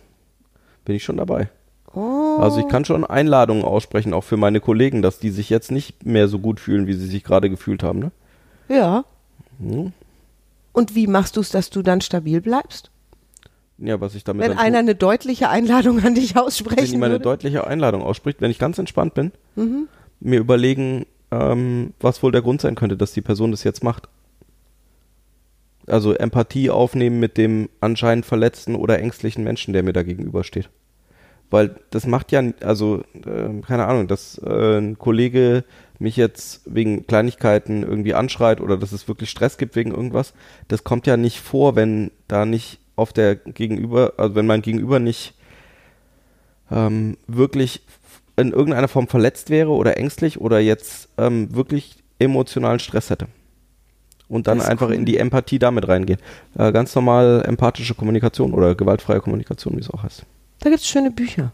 Bin 0.85 0.95
ich 0.95 1.03
schon 1.03 1.17
dabei. 1.17 1.49
Oh. 1.93 2.37
Also 2.39 2.59
ich 2.59 2.67
kann 2.67 2.85
schon 2.85 3.03
Einladungen 3.03 3.63
aussprechen, 3.63 4.13
auch 4.13 4.23
für 4.23 4.37
meine 4.37 4.59
Kollegen, 4.59 5.01
dass 5.01 5.17
die 5.19 5.31
sich 5.31 5.49
jetzt 5.49 5.71
nicht 5.71 6.05
mehr 6.05 6.27
so 6.27 6.37
gut 6.39 6.59
fühlen, 6.59 6.85
wie 6.85 6.93
sie 6.93 7.07
sich 7.07 7.23
gerade 7.23 7.49
gefühlt 7.49 7.81
haben, 7.81 7.99
ne? 7.99 8.11
Ja. 8.69 9.03
Hm. 9.59 9.91
Und 10.71 10.95
wie 10.95 11.07
machst 11.07 11.35
du 11.35 11.41
es, 11.41 11.49
dass 11.49 11.71
du 11.71 11.81
dann 11.81 11.99
stabil 12.01 12.39
bleibst? 12.41 12.91
Ja, 13.81 14.01
was 14.01 14.15
ich 14.15 14.24
damit 14.24 14.43
Wenn 14.43 14.57
einer 14.57 14.71
tue, 14.71 14.79
eine 14.79 14.95
deutliche 14.95 15.50
Einladung 15.50 16.03
an 16.03 16.15
dich 16.15 16.36
wenn 16.36 16.43
aussprechen 16.43 16.91
jemand 16.91 17.13
eine 17.13 17.19
deutliche 17.21 17.65
Einladung 17.65 18.01
ausspricht, 18.01 18.41
wenn 18.41 18.51
ich 18.51 18.59
ganz 18.59 18.77
entspannt 18.77 19.13
bin, 19.13 19.31
Mhm. 19.55 19.88
mir 20.19 20.39
überlegen, 20.39 21.05
ähm, 21.31 21.93
was 22.00 22.21
wohl 22.21 22.31
der 22.31 22.41
Grund 22.41 22.62
sein 22.62 22.75
könnte, 22.75 22.98
dass 22.98 23.13
die 23.13 23.21
Person 23.21 23.51
das 23.51 23.63
jetzt 23.63 23.83
macht. 23.83 24.09
Also 25.88 26.13
Empathie 26.13 26.69
aufnehmen 26.69 27.19
mit 27.19 27.38
dem 27.38 27.69
anscheinend 27.81 28.25
verletzten 28.25 28.75
oder 28.75 29.00
ängstlichen 29.00 29.43
Menschen, 29.43 29.74
der 29.74 29.83
mir 29.83 29.93
da 29.93 30.03
gegenübersteht. 30.03 30.69
Weil 31.50 31.75
das 31.89 32.05
macht 32.05 32.31
ja, 32.31 32.43
also, 32.62 33.01
äh, 33.25 33.62
keine 33.65 33.88
Ahnung, 33.88 34.07
dass 34.07 34.38
äh, 34.39 34.77
ein 34.77 35.00
Kollege 35.00 35.63
mich 35.98 36.15
jetzt 36.15 36.62
wegen 36.65 37.07
Kleinigkeiten 37.07 37.81
irgendwie 37.83 38.13
anschreit 38.13 38.62
oder 38.62 38.77
dass 38.77 38.91
es 38.91 39.07
wirklich 39.07 39.31
Stress 39.31 39.57
gibt 39.57 39.75
wegen 39.75 39.91
irgendwas, 39.91 40.33
das 40.67 40.83
kommt 40.83 41.07
ja 41.07 41.17
nicht 41.17 41.39
vor, 41.39 41.75
wenn 41.75 42.12
da 42.27 42.45
nicht 42.45 42.79
auf 42.99 43.13
der 43.13 43.35
Gegenüber, 43.35 44.13
also 44.17 44.35
wenn 44.35 44.45
mein 44.45 44.61
Gegenüber 44.61 44.99
nicht 44.99 45.33
ähm, 46.71 47.17
wirklich 47.27 47.81
in 48.37 48.51
irgendeiner 48.51 48.87
Form 48.87 49.07
verletzt 49.07 49.49
wäre 49.49 49.69
oder 49.69 49.97
ängstlich 49.97 50.39
oder 50.39 50.59
jetzt 50.59 51.09
ähm, 51.17 51.53
wirklich 51.53 51.97
emotionalen 52.19 52.79
Stress 52.79 53.09
hätte. 53.09 53.27
Und 54.27 54.45
dann 54.45 54.61
einfach 54.61 54.89
cool. 54.89 54.93
in 54.93 55.05
die 55.05 55.17
Empathie 55.17 55.57
damit 55.57 55.87
reingehen. 55.87 56.19
Äh, 56.55 56.71
ganz 56.71 56.93
normal 56.93 57.43
empathische 57.47 57.95
Kommunikation 57.95 58.53
oder 58.53 58.75
gewaltfreie 58.75 59.21
Kommunikation, 59.21 59.75
wie 59.75 59.81
es 59.81 59.89
auch 59.89 60.03
heißt. 60.03 60.23
Da 60.59 60.69
gibt 60.69 60.81
es 60.81 60.87
schöne 60.87 61.09
Bücher. 61.09 61.51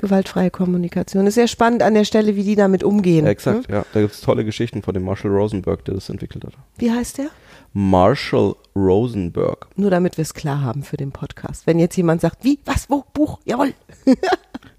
Ja. 0.00 0.06
Gewaltfreie 0.08 0.50
Kommunikation. 0.50 1.26
Ist 1.26 1.34
sehr 1.34 1.48
spannend 1.48 1.82
an 1.82 1.94
der 1.94 2.04
Stelle, 2.04 2.36
wie 2.36 2.44
die 2.44 2.54
damit 2.56 2.84
umgehen. 2.84 3.26
Exakt, 3.26 3.68
Ne? 3.68 3.76
ja. 3.76 3.86
Da 3.92 4.00
gibt 4.00 4.14
es 4.14 4.20
tolle 4.20 4.44
Geschichten 4.44 4.82
von 4.82 4.94
dem 4.94 5.04
Marshall 5.04 5.30
Rosenberg, 5.32 5.84
der 5.84 5.94
das 5.94 6.08
entwickelt 6.08 6.44
hat. 6.44 6.52
Wie 6.76 6.90
heißt 6.90 7.18
der? 7.18 7.26
Marshall 7.72 8.54
Rosenberg. 8.74 9.66
Nur 9.76 9.90
damit 9.90 10.16
wir 10.16 10.22
es 10.22 10.34
klar 10.34 10.62
haben 10.62 10.82
für 10.82 10.96
den 10.96 11.12
Podcast. 11.12 11.66
Wenn 11.66 11.78
jetzt 11.78 11.96
jemand 11.96 12.20
sagt, 12.20 12.44
wie, 12.44 12.58
was, 12.64 12.88
wo, 12.88 13.04
Buch, 13.12 13.40
jawohl. 13.44 13.74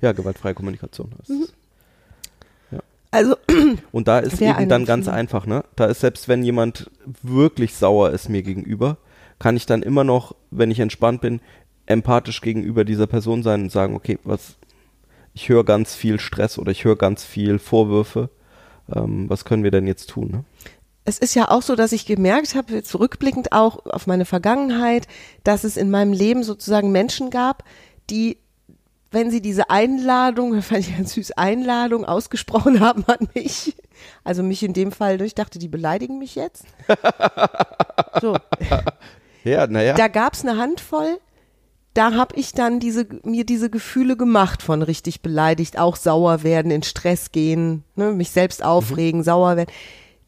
Ja, 0.02 0.14
gewaltfreie 0.14 0.54
Kommunikation 0.54 1.12
heißt 1.20 1.30
Mhm. 1.30 1.46
Also, 3.12 3.36
Und 3.92 4.08
da 4.08 4.20
ist 4.20 4.40
eben 4.40 4.70
dann 4.70 4.86
ganz 4.86 5.08
einfach, 5.08 5.46
ne? 5.48 5.64
Da 5.76 5.86
ist 5.86 6.00
selbst 6.02 6.28
wenn 6.28 6.44
jemand 6.44 6.92
wirklich 7.24 7.74
sauer 7.76 8.12
ist 8.12 8.30
mir 8.30 8.44
gegenüber, 8.44 8.98
kann 9.40 9.56
ich 9.58 9.66
dann 9.66 9.82
immer 9.82 10.04
noch, 10.04 10.36
wenn 10.52 10.70
ich 10.70 10.80
entspannt 10.80 11.22
bin, 11.22 11.42
empathisch 11.88 12.40
gegenüber 12.42 12.86
dieser 12.86 13.08
Person 13.08 13.42
sein 13.42 13.64
und 13.64 13.72
sagen, 13.72 13.96
okay, 13.96 14.20
was, 14.24 14.58
ich 15.40 15.48
höre 15.50 15.64
ganz 15.64 15.96
viel 15.96 16.20
Stress 16.20 16.60
oder 16.60 16.72
ich 16.72 16.84
höre 16.84 16.98
ganz 16.98 17.24
viel 17.24 17.60
Vorwürfe. 17.60 18.30
Ähm, 18.94 19.30
was 19.30 19.46
können 19.46 19.64
wir 19.64 19.72
denn 19.72 19.88
jetzt 19.88 20.10
tun? 20.10 20.30
Ne? 20.32 20.44
es 21.06 21.18
ist 21.18 21.34
ja 21.34 21.50
auch 21.50 21.62
so, 21.62 21.76
dass 21.76 21.92
ich 21.92 22.06
gemerkt 22.06 22.56
habe, 22.56 22.84
zurückblickend 22.84 23.52
auch 23.52 23.86
auf 23.86 24.06
meine 24.06 24.26
Vergangenheit, 24.26 25.08
dass 25.44 25.64
es 25.64 25.76
in 25.78 25.90
meinem 25.90 26.14
Leben 26.14 26.44
sozusagen 26.44 26.92
Menschen 26.92 27.30
gab, 27.32 27.64
die, 28.10 28.38
wenn 29.10 29.32
sie 29.32 29.42
diese 29.42 29.70
Einladung, 29.72 30.54
das 30.54 30.66
fand 30.68 30.82
ich 30.82 30.96
ganz 30.96 31.14
süß, 31.14 31.32
Einladung 31.32 32.06
ausgesprochen 32.06 32.80
haben 32.86 33.06
an 33.06 33.28
mich, 33.34 33.76
also 34.24 34.44
mich 34.44 34.62
in 34.62 34.74
dem 34.74 34.92
Fall, 34.92 35.20
ich 35.22 35.36
dachte, 35.36 35.58
die 35.58 35.70
beleidigen 35.70 36.20
mich 36.20 36.36
jetzt. 36.36 36.66
So, 38.22 38.36
Ja, 39.44 39.68
naja. 39.68 39.94
da 39.94 40.10
gab's 40.10 40.44
eine 40.44 40.58
Handvoll, 40.58 41.20
da 41.94 42.14
habe 42.14 42.36
ich 42.36 42.54
dann 42.54 42.80
diese, 42.80 43.08
mir 43.24 43.46
diese 43.46 43.70
Gefühle 43.70 44.16
gemacht 44.16 44.62
von 44.62 44.82
richtig 44.82 45.22
beleidigt, 45.22 45.80
auch 45.80 45.96
sauer 45.96 46.44
werden, 46.44 46.72
in 46.72 46.84
Stress 46.84 47.32
gehen, 47.32 47.84
ne, 47.96 48.12
mich 48.12 48.32
selbst 48.32 48.64
aufregen, 48.64 49.24
sauer 49.24 49.58
werden. 49.58 49.72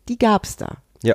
Die 0.09 0.17
gab's 0.17 0.57
da. 0.57 0.77
Ja. 1.03 1.13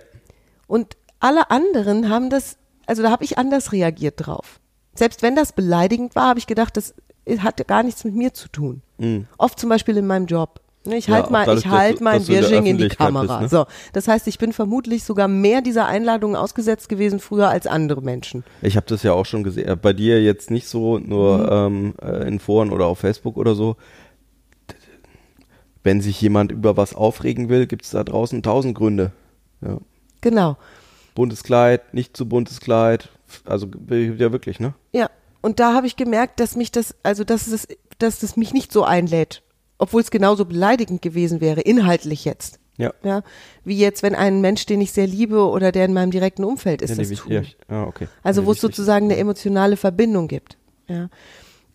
Und 0.66 0.96
alle 1.18 1.50
anderen 1.50 2.08
haben 2.08 2.30
das, 2.30 2.58
also 2.86 3.02
da 3.02 3.10
habe 3.10 3.24
ich 3.24 3.38
anders 3.38 3.72
reagiert 3.72 4.26
drauf. 4.26 4.60
Selbst 4.94 5.22
wenn 5.22 5.36
das 5.36 5.52
beleidigend 5.52 6.14
war, 6.14 6.28
habe 6.28 6.38
ich 6.38 6.46
gedacht, 6.46 6.76
das 6.76 6.94
hatte 7.38 7.64
gar 7.64 7.82
nichts 7.82 8.04
mit 8.04 8.14
mir 8.14 8.32
zu 8.32 8.48
tun. 8.48 8.82
Mhm. 8.98 9.26
Oft 9.36 9.58
zum 9.58 9.68
Beispiel 9.68 9.96
in 9.96 10.06
meinem 10.06 10.26
Job. 10.26 10.60
Ich 10.92 11.06
Ja, 11.06 11.14
halte 11.14 11.26
auch 11.28 11.30
mal, 11.30 11.40
ich 11.42 11.46
dass 11.46 11.62
du- 11.62 12.04
mein 12.04 12.18
dass 12.18 12.28
in 12.50 12.78
die 12.78 12.88
Kamera. 12.88 13.40
bist, 13.40 13.52
ne? 13.52 13.58
So, 13.60 13.66
das 13.92 14.08
heißt, 14.08 14.26
ich 14.28 14.38
bin 14.38 14.52
vermutlich 14.52 15.04
sogar 15.04 15.28
mehr 15.28 15.60
dieser 15.62 15.86
Einladungen 15.86 16.36
ausgesetzt 16.36 16.88
gewesen 16.88 17.20
früher 17.20 17.48
als 17.48 17.66
andere 17.66 18.02
Menschen. 18.02 18.44
Ich 18.62 18.76
habe 18.76 18.86
das 18.88 19.02
ja 19.02 19.12
auch 19.12 19.26
schon 19.26 19.42
gesehen. 19.44 19.68
Äh, 19.68 19.76
Bei 19.76 19.92
dir 19.92 20.22
jetzt 20.22 20.50
nicht 20.50 20.68
so, 20.68 20.98
nur 20.98 21.50
ähm, 21.50 21.94
äh, 22.02 22.26
in 22.28 22.38
Foren 22.40 22.72
oder 22.72 22.86
auf 22.86 22.98
Facebook 22.98 23.36
oder 23.36 23.54
so. 23.54 23.76
Wenn 25.82 26.00
sich 26.00 26.20
jemand 26.20 26.50
über 26.50 26.76
was 26.76 26.94
aufregen 26.94 27.48
will, 27.48 27.66
gibt 27.66 27.84
es 27.84 27.90
da 27.90 28.02
draußen 28.02 28.42
tausend 28.42 28.76
Gründe. 28.76 29.12
Ja. 29.60 29.78
Genau. 30.20 30.56
Buntes 31.14 31.44
Kleid, 31.44 31.94
nicht 31.94 32.16
zu 32.16 32.28
buntes 32.28 32.60
Kleid. 32.60 33.08
Also 33.44 33.68
ja 33.88 34.32
wirklich, 34.32 34.58
ne? 34.60 34.74
Ja. 34.92 35.08
Und 35.42 35.60
da 35.60 35.74
habe 35.74 35.86
ich 35.86 35.94
gemerkt, 35.96 36.40
dass 36.40 36.56
mich 36.56 36.72
das, 36.72 36.94
also 37.04 37.22
dass 37.22 37.46
es, 37.46 37.68
dass 37.98 38.18
das 38.18 38.36
mich 38.36 38.52
nicht 38.52 38.72
so 38.72 38.82
einlädt, 38.82 39.42
obwohl 39.78 40.00
es 40.00 40.10
genauso 40.10 40.44
beleidigend 40.44 41.02
gewesen 41.02 41.40
wäre, 41.40 41.60
inhaltlich 41.60 42.24
jetzt. 42.24 42.58
Ja. 42.78 42.92
Ja, 43.02 43.22
wie 43.64 43.78
jetzt, 43.78 44.02
wenn 44.02 44.14
ein 44.14 44.42
Mensch, 44.42 44.66
den 44.66 44.82
ich 44.82 44.92
sehr 44.92 45.06
liebe 45.06 45.48
oder 45.48 45.72
der 45.72 45.86
in 45.86 45.94
meinem 45.94 46.10
direkten 46.10 46.44
Umfeld 46.44 46.82
ist, 46.82 46.90
ja, 46.90 46.96
das 46.96 47.08
tut. 47.08 47.32
ja, 47.32 47.42
ah, 47.68 47.84
okay. 47.84 48.06
Also 48.22 48.44
wo 48.44 48.52
es 48.52 48.60
sozusagen 48.60 49.06
eine 49.06 49.16
emotionale 49.16 49.78
Verbindung 49.78 50.28
gibt. 50.28 50.58
Ja. 50.86 51.08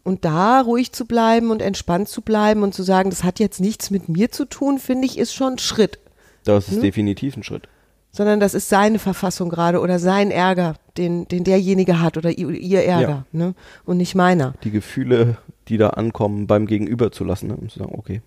Und 0.03 0.25
da 0.25 0.61
ruhig 0.61 0.91
zu 0.91 1.05
bleiben 1.05 1.49
und 1.49 1.61
entspannt 1.61 2.07
zu 2.07 2.21
bleiben 2.21 2.61
und 2.63 2.73
zu 2.75 2.83
sagen, 2.83 3.09
das 3.09 3.23
hat 3.23 3.39
jetzt 3.39 3.59
nichts 3.59 3.89
mit 3.89 4.09
mir 4.09 4.31
zu 4.31 4.45
tun, 4.45 4.77
finde 4.77 5.05
ich, 5.07 5.17
ist 5.17 5.33
schon 5.33 5.53
ein 5.53 5.59
Schritt. 5.59 5.99
Das 6.43 6.67
Hm? 6.67 6.75
ist 6.75 6.83
definitiv 6.83 7.35
ein 7.35 7.43
Schritt. 7.43 7.67
Sondern 8.11 8.39
das 8.41 8.53
ist 8.53 8.67
seine 8.67 8.99
Verfassung 8.99 9.49
gerade 9.49 9.79
oder 9.79 9.97
sein 9.97 10.31
Ärger, 10.31 10.75
den, 10.97 11.27
den 11.29 11.45
derjenige 11.45 12.01
hat 12.01 12.17
oder 12.17 12.29
ihr, 12.29 12.83
Ärger, 12.83 13.25
ne? 13.31 13.53
Und 13.85 13.97
nicht 13.97 14.15
meiner. 14.15 14.53
Die 14.63 14.71
Gefühle, 14.71 15.37
die 15.69 15.77
da 15.77 15.91
ankommen, 15.91 16.45
beim 16.45 16.65
Gegenüber 16.65 17.11
zu 17.11 17.23
lassen 17.23 17.47
ne? 17.47 17.55
und 17.55 17.71
zu 17.71 17.79
sagen, 17.79 17.95
okay. 17.97 18.21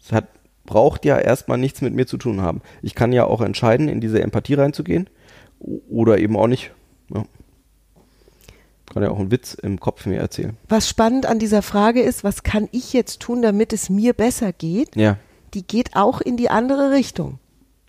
Es 0.00 0.12
hat, 0.12 0.28
braucht 0.64 1.04
ja 1.04 1.18
erstmal 1.18 1.58
nichts 1.58 1.80
mit 1.80 1.94
mir 1.94 2.06
zu 2.06 2.16
tun 2.16 2.40
haben. 2.40 2.62
Ich 2.82 2.94
kann 2.94 3.12
ja 3.12 3.24
auch 3.24 3.40
entscheiden, 3.40 3.88
in 3.88 4.00
diese 4.00 4.22
Empathie 4.22 4.54
reinzugehen 4.54 5.10
oder 5.58 6.18
eben 6.18 6.36
auch 6.36 6.46
nicht. 6.46 6.72
Ja. 7.12 7.24
Kann 8.92 9.02
ja 9.02 9.10
auch 9.10 9.18
einen 9.18 9.32
Witz 9.32 9.54
im 9.54 9.80
Kopf 9.80 10.06
mir 10.06 10.18
erzählen. 10.18 10.56
Was 10.68 10.88
spannend 10.88 11.26
an 11.26 11.38
dieser 11.38 11.62
Frage 11.62 12.02
ist, 12.02 12.22
was 12.22 12.44
kann 12.44 12.68
ich 12.70 12.92
jetzt 12.92 13.20
tun, 13.20 13.42
damit 13.42 13.72
es 13.72 13.90
mir 13.90 14.12
besser 14.12 14.52
geht? 14.52 14.94
Ja. 14.94 15.18
Die 15.54 15.66
geht 15.66 15.96
auch 15.96 16.20
in 16.20 16.36
die 16.36 16.50
andere 16.50 16.92
Richtung. 16.92 17.38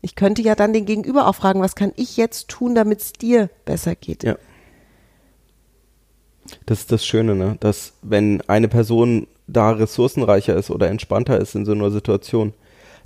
Ich 0.02 0.16
könnte 0.16 0.42
ja 0.42 0.56
dann 0.56 0.74
den 0.74 0.86
Gegenüber 0.86 1.28
auch 1.28 1.36
fragen, 1.36 1.62
was 1.62 1.76
kann 1.76 1.92
ich 1.96 2.18
jetzt 2.18 2.48
tun, 2.50 2.76
damit 2.76 3.02
es 3.02 3.14
dir 3.14 3.50
besser 3.66 3.96
geht? 3.96 4.24
Ja. 4.24 4.38
Das 6.66 6.80
ist 6.80 6.92
das 6.92 7.06
Schöne, 7.06 7.36
ne? 7.36 7.58
Dass 7.60 7.94
wenn 8.02 8.42
eine 8.48 8.68
Person 8.68 9.28
da 9.48 9.72
ressourcenreicher 9.72 10.56
ist 10.56 10.70
oder 10.70 10.90
entspannter 10.90 11.40
ist 11.40 11.56
in 11.56 11.66
so 11.66 11.72
einer 11.72 11.92
Situation, 11.92 12.54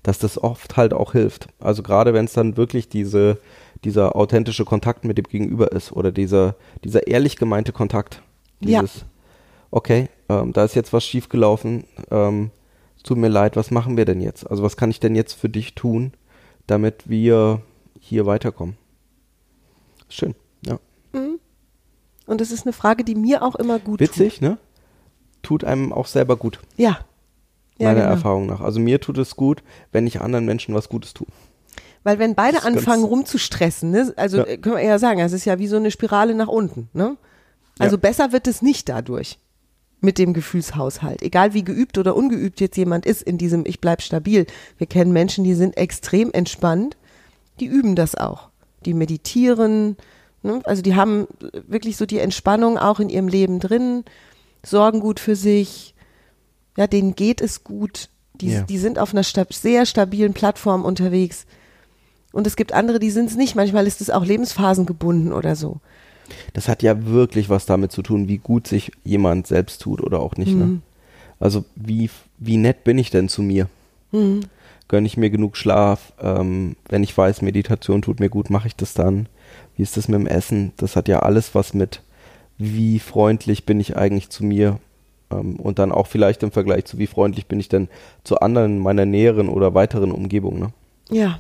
dass 0.03 0.19
das 0.19 0.41
oft 0.41 0.77
halt 0.77 0.93
auch 0.93 1.11
hilft. 1.11 1.47
Also 1.59 1.83
gerade 1.83 2.13
wenn 2.13 2.25
es 2.25 2.33
dann 2.33 2.57
wirklich 2.57 2.89
diese, 2.89 3.37
dieser 3.83 4.15
authentische 4.15 4.65
Kontakt 4.65 5.05
mit 5.05 5.17
dem 5.17 5.25
Gegenüber 5.25 5.71
ist 5.71 5.91
oder 5.91 6.11
dieser, 6.11 6.55
dieser 6.83 7.07
ehrlich 7.07 7.37
gemeinte 7.37 7.71
Kontakt. 7.71 8.21
Ja. 8.59 8.81
Dieses, 8.81 9.05
okay, 9.69 10.09
ähm, 10.29 10.53
da 10.53 10.63
ist 10.63 10.75
jetzt 10.75 10.93
was 10.93 11.05
schiefgelaufen, 11.05 11.85
ähm, 12.09 12.51
es 12.97 13.03
tut 13.03 13.17
mir 13.17 13.29
leid, 13.29 13.55
was 13.55 13.71
machen 13.71 13.97
wir 13.97 14.05
denn 14.05 14.21
jetzt? 14.21 14.49
Also 14.49 14.63
was 14.63 14.77
kann 14.77 14.91
ich 14.91 14.99
denn 14.99 15.15
jetzt 15.15 15.33
für 15.33 15.49
dich 15.49 15.73
tun, 15.73 16.13
damit 16.71 17.09
wir 17.09 17.61
hier 17.99 18.25
weiterkommen? 18.25 18.75
Schön, 20.09 20.35
ja. 20.65 20.79
Und 22.25 22.39
das 22.39 22.51
ist 22.51 22.65
eine 22.65 22.73
Frage, 22.73 23.03
die 23.03 23.15
mir 23.15 23.43
auch 23.43 23.55
immer 23.55 23.77
gut 23.79 23.99
Witzig, 23.99 24.39
ne? 24.41 24.57
Tut 25.43 25.63
einem 25.63 25.91
auch 25.91 26.05
selber 26.07 26.37
gut, 26.37 26.55
tut. 26.55 26.63
Ja. 26.77 26.99
Ja, 27.77 27.87
meiner 27.89 28.01
genau. 28.01 28.11
Erfahrung 28.11 28.45
nach. 28.45 28.61
Also 28.61 28.79
mir 28.79 29.01
tut 29.01 29.17
es 29.17 29.35
gut, 29.35 29.63
wenn 29.91 30.07
ich 30.07 30.21
anderen 30.21 30.45
Menschen 30.45 30.73
was 30.75 30.87
Gutes 30.87 31.13
tue. 31.13 31.27
Weil 32.03 32.19
wenn 32.19 32.35
beide 32.35 32.63
anfangen 32.63 33.03
rumzustressen, 33.03 33.91
ne, 33.91 34.13
also 34.17 34.37
Ja. 34.37 34.43
äh, 34.45 34.57
können 34.57 34.75
wir 34.75 34.81
eher 34.81 34.99
sagen, 34.99 35.19
es 35.19 35.33
ist 35.33 35.45
ja 35.45 35.59
wie 35.59 35.67
so 35.67 35.75
eine 35.77 35.91
Spirale 35.91 36.33
nach 36.35 36.47
unten, 36.47 36.89
ne? 36.93 37.17
Also 37.79 37.95
Ja. 37.95 37.99
besser 38.01 38.31
wird 38.31 38.47
es 38.47 38.61
nicht 38.61 38.87
dadurch 38.87 39.39
mit 40.01 40.17
dem 40.17 40.33
Gefühlshaushalt. 40.33 41.21
Egal 41.21 41.53
wie 41.53 41.63
geübt 41.63 41.97
oder 41.97 42.15
ungeübt 42.15 42.59
jetzt 42.59 42.75
jemand 42.75 43.05
ist 43.05 43.21
in 43.21 43.37
diesem 43.37 43.65
Ich 43.65 43.79
bleib 43.79 44.01
stabil. 44.01 44.47
Wir 44.77 44.87
kennen 44.87 45.13
Menschen, 45.13 45.43
die 45.43 45.53
sind 45.53 45.77
extrem 45.77 46.31
entspannt, 46.31 46.97
die 47.59 47.67
üben 47.67 47.95
das 47.95 48.15
auch. 48.15 48.49
Die 48.85 48.95
meditieren, 48.95 49.95
ne? 50.41 50.59
also 50.63 50.81
die 50.81 50.95
haben 50.95 51.27
wirklich 51.67 51.97
so 51.97 52.07
die 52.07 52.17
Entspannung 52.19 52.79
auch 52.79 52.99
in 52.99 53.09
ihrem 53.09 53.27
Leben 53.27 53.59
drin, 53.59 54.03
sorgen 54.63 54.99
gut 54.99 55.19
für 55.19 55.35
sich, 55.35 55.93
ja, 56.77 56.87
denen 56.87 57.15
geht 57.15 57.41
es 57.41 57.63
gut. 57.63 58.09
Die, 58.33 58.49
Ja. 58.49 58.61
die 58.63 58.79
sind 58.79 58.97
auf 58.97 59.13
einer 59.13 59.23
stab 59.23 59.53
sehr 59.53 59.85
stabilen 59.85 60.33
Plattform 60.33 60.83
unterwegs. 60.83 61.45
Und 62.31 62.47
es 62.47 62.55
gibt 62.55 62.73
andere, 62.73 62.97
die 62.97 63.11
sind 63.11 63.29
es 63.29 63.35
nicht. 63.35 63.55
Manchmal 63.55 63.85
ist 63.85 64.01
es 64.01 64.09
auch 64.09 64.25
lebensphasengebunden 64.25 65.33
oder 65.33 65.55
so. 65.55 65.79
Das 66.53 66.67
hat 66.67 66.83
ja 66.83 67.05
wirklich 67.05 67.49
was 67.49 67.65
damit 67.65 67.91
zu 67.91 68.01
tun, 68.01 68.27
wie 68.27 68.37
gut 68.37 68.67
sich 68.67 68.91
jemand 69.03 69.47
selbst 69.47 69.81
tut 69.81 70.01
oder 70.01 70.19
auch 70.19 70.35
nicht. 70.35 70.53
Mhm. 70.53 70.59
Ne? 70.59 70.81
Also 71.39 71.65
wie, 71.75 72.09
wie 72.37 72.57
nett 72.57 72.83
bin 72.83 72.97
ich 72.97 73.09
denn 73.09 73.29
zu 73.29 73.41
mir? 73.41 73.67
Mhm. 74.11 74.41
Gönne 74.87 75.07
ich 75.07 75.17
mir 75.17 75.29
genug 75.29 75.57
Schlaf? 75.57 76.13
Ähm, 76.21 76.75
wenn 76.89 77.03
ich 77.03 77.17
weiß, 77.17 77.41
Meditation 77.41 78.01
tut 78.01 78.19
mir 78.19 78.29
gut, 78.29 78.49
mache 78.49 78.67
ich 78.67 78.75
das 78.75 78.93
dann? 78.93 79.27
Wie 79.75 79.83
ist 79.83 79.97
das 79.97 80.07
mit 80.07 80.19
dem 80.19 80.27
Essen? 80.27 80.73
Das 80.77 80.95
hat 80.95 81.07
ja 81.07 81.19
alles 81.19 81.55
was 81.55 81.73
mit, 81.73 82.01
wie 82.57 82.99
freundlich 82.99 83.65
bin 83.65 83.79
ich 83.79 83.95
eigentlich 83.95 84.29
zu 84.29 84.43
mir? 84.43 84.79
Ähm, 85.31 85.55
und 85.55 85.79
dann 85.79 85.91
auch 85.91 86.07
vielleicht 86.07 86.43
im 86.43 86.51
Vergleich 86.51 86.85
zu, 86.85 86.97
wie 86.97 87.07
freundlich 87.07 87.47
bin 87.47 87.59
ich 87.59 87.69
denn 87.69 87.87
zu 88.23 88.39
anderen 88.39 88.79
meiner 88.79 89.05
näheren 89.05 89.49
oder 89.49 89.73
weiteren 89.73 90.11
Umgebung. 90.11 90.59
Ne? 90.59 90.73
Ja, 91.09 91.39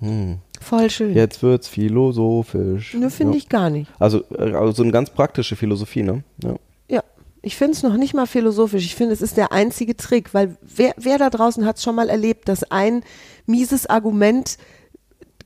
Hm. 0.00 0.38
Voll 0.62 0.90
schön. 0.90 1.14
Jetzt 1.14 1.42
wird's 1.42 1.68
philosophisch. 1.68 2.94
Nur 2.94 3.10
finde 3.10 3.34
ja. 3.34 3.38
ich 3.38 3.48
gar 3.48 3.70
nicht. 3.70 3.90
Also, 3.98 4.24
äh, 4.30 4.52
also 4.52 4.72
so 4.72 4.82
eine 4.82 4.92
ganz 4.92 5.10
praktische 5.10 5.56
Philosophie, 5.56 6.02
ne? 6.02 6.24
Ja. 6.42 6.56
Ja. 6.88 7.04
Ich 7.42 7.56
finde 7.56 7.74
es 7.74 7.82
noch 7.82 7.96
nicht 7.96 8.14
mal 8.14 8.26
philosophisch. 8.26 8.84
Ich 8.84 8.94
finde, 8.94 9.12
es 9.12 9.22
ist 9.22 9.36
der 9.36 9.52
einzige 9.52 9.96
Trick, 9.96 10.34
weil 10.34 10.56
wer, 10.62 10.94
wer 10.96 11.18
da 11.18 11.30
draußen 11.30 11.64
hat 11.64 11.76
es 11.76 11.82
schon 11.82 11.94
mal 11.94 12.08
erlebt, 12.08 12.48
dass 12.48 12.70
ein 12.70 13.02
mieses 13.46 13.86
Argument 13.86 14.58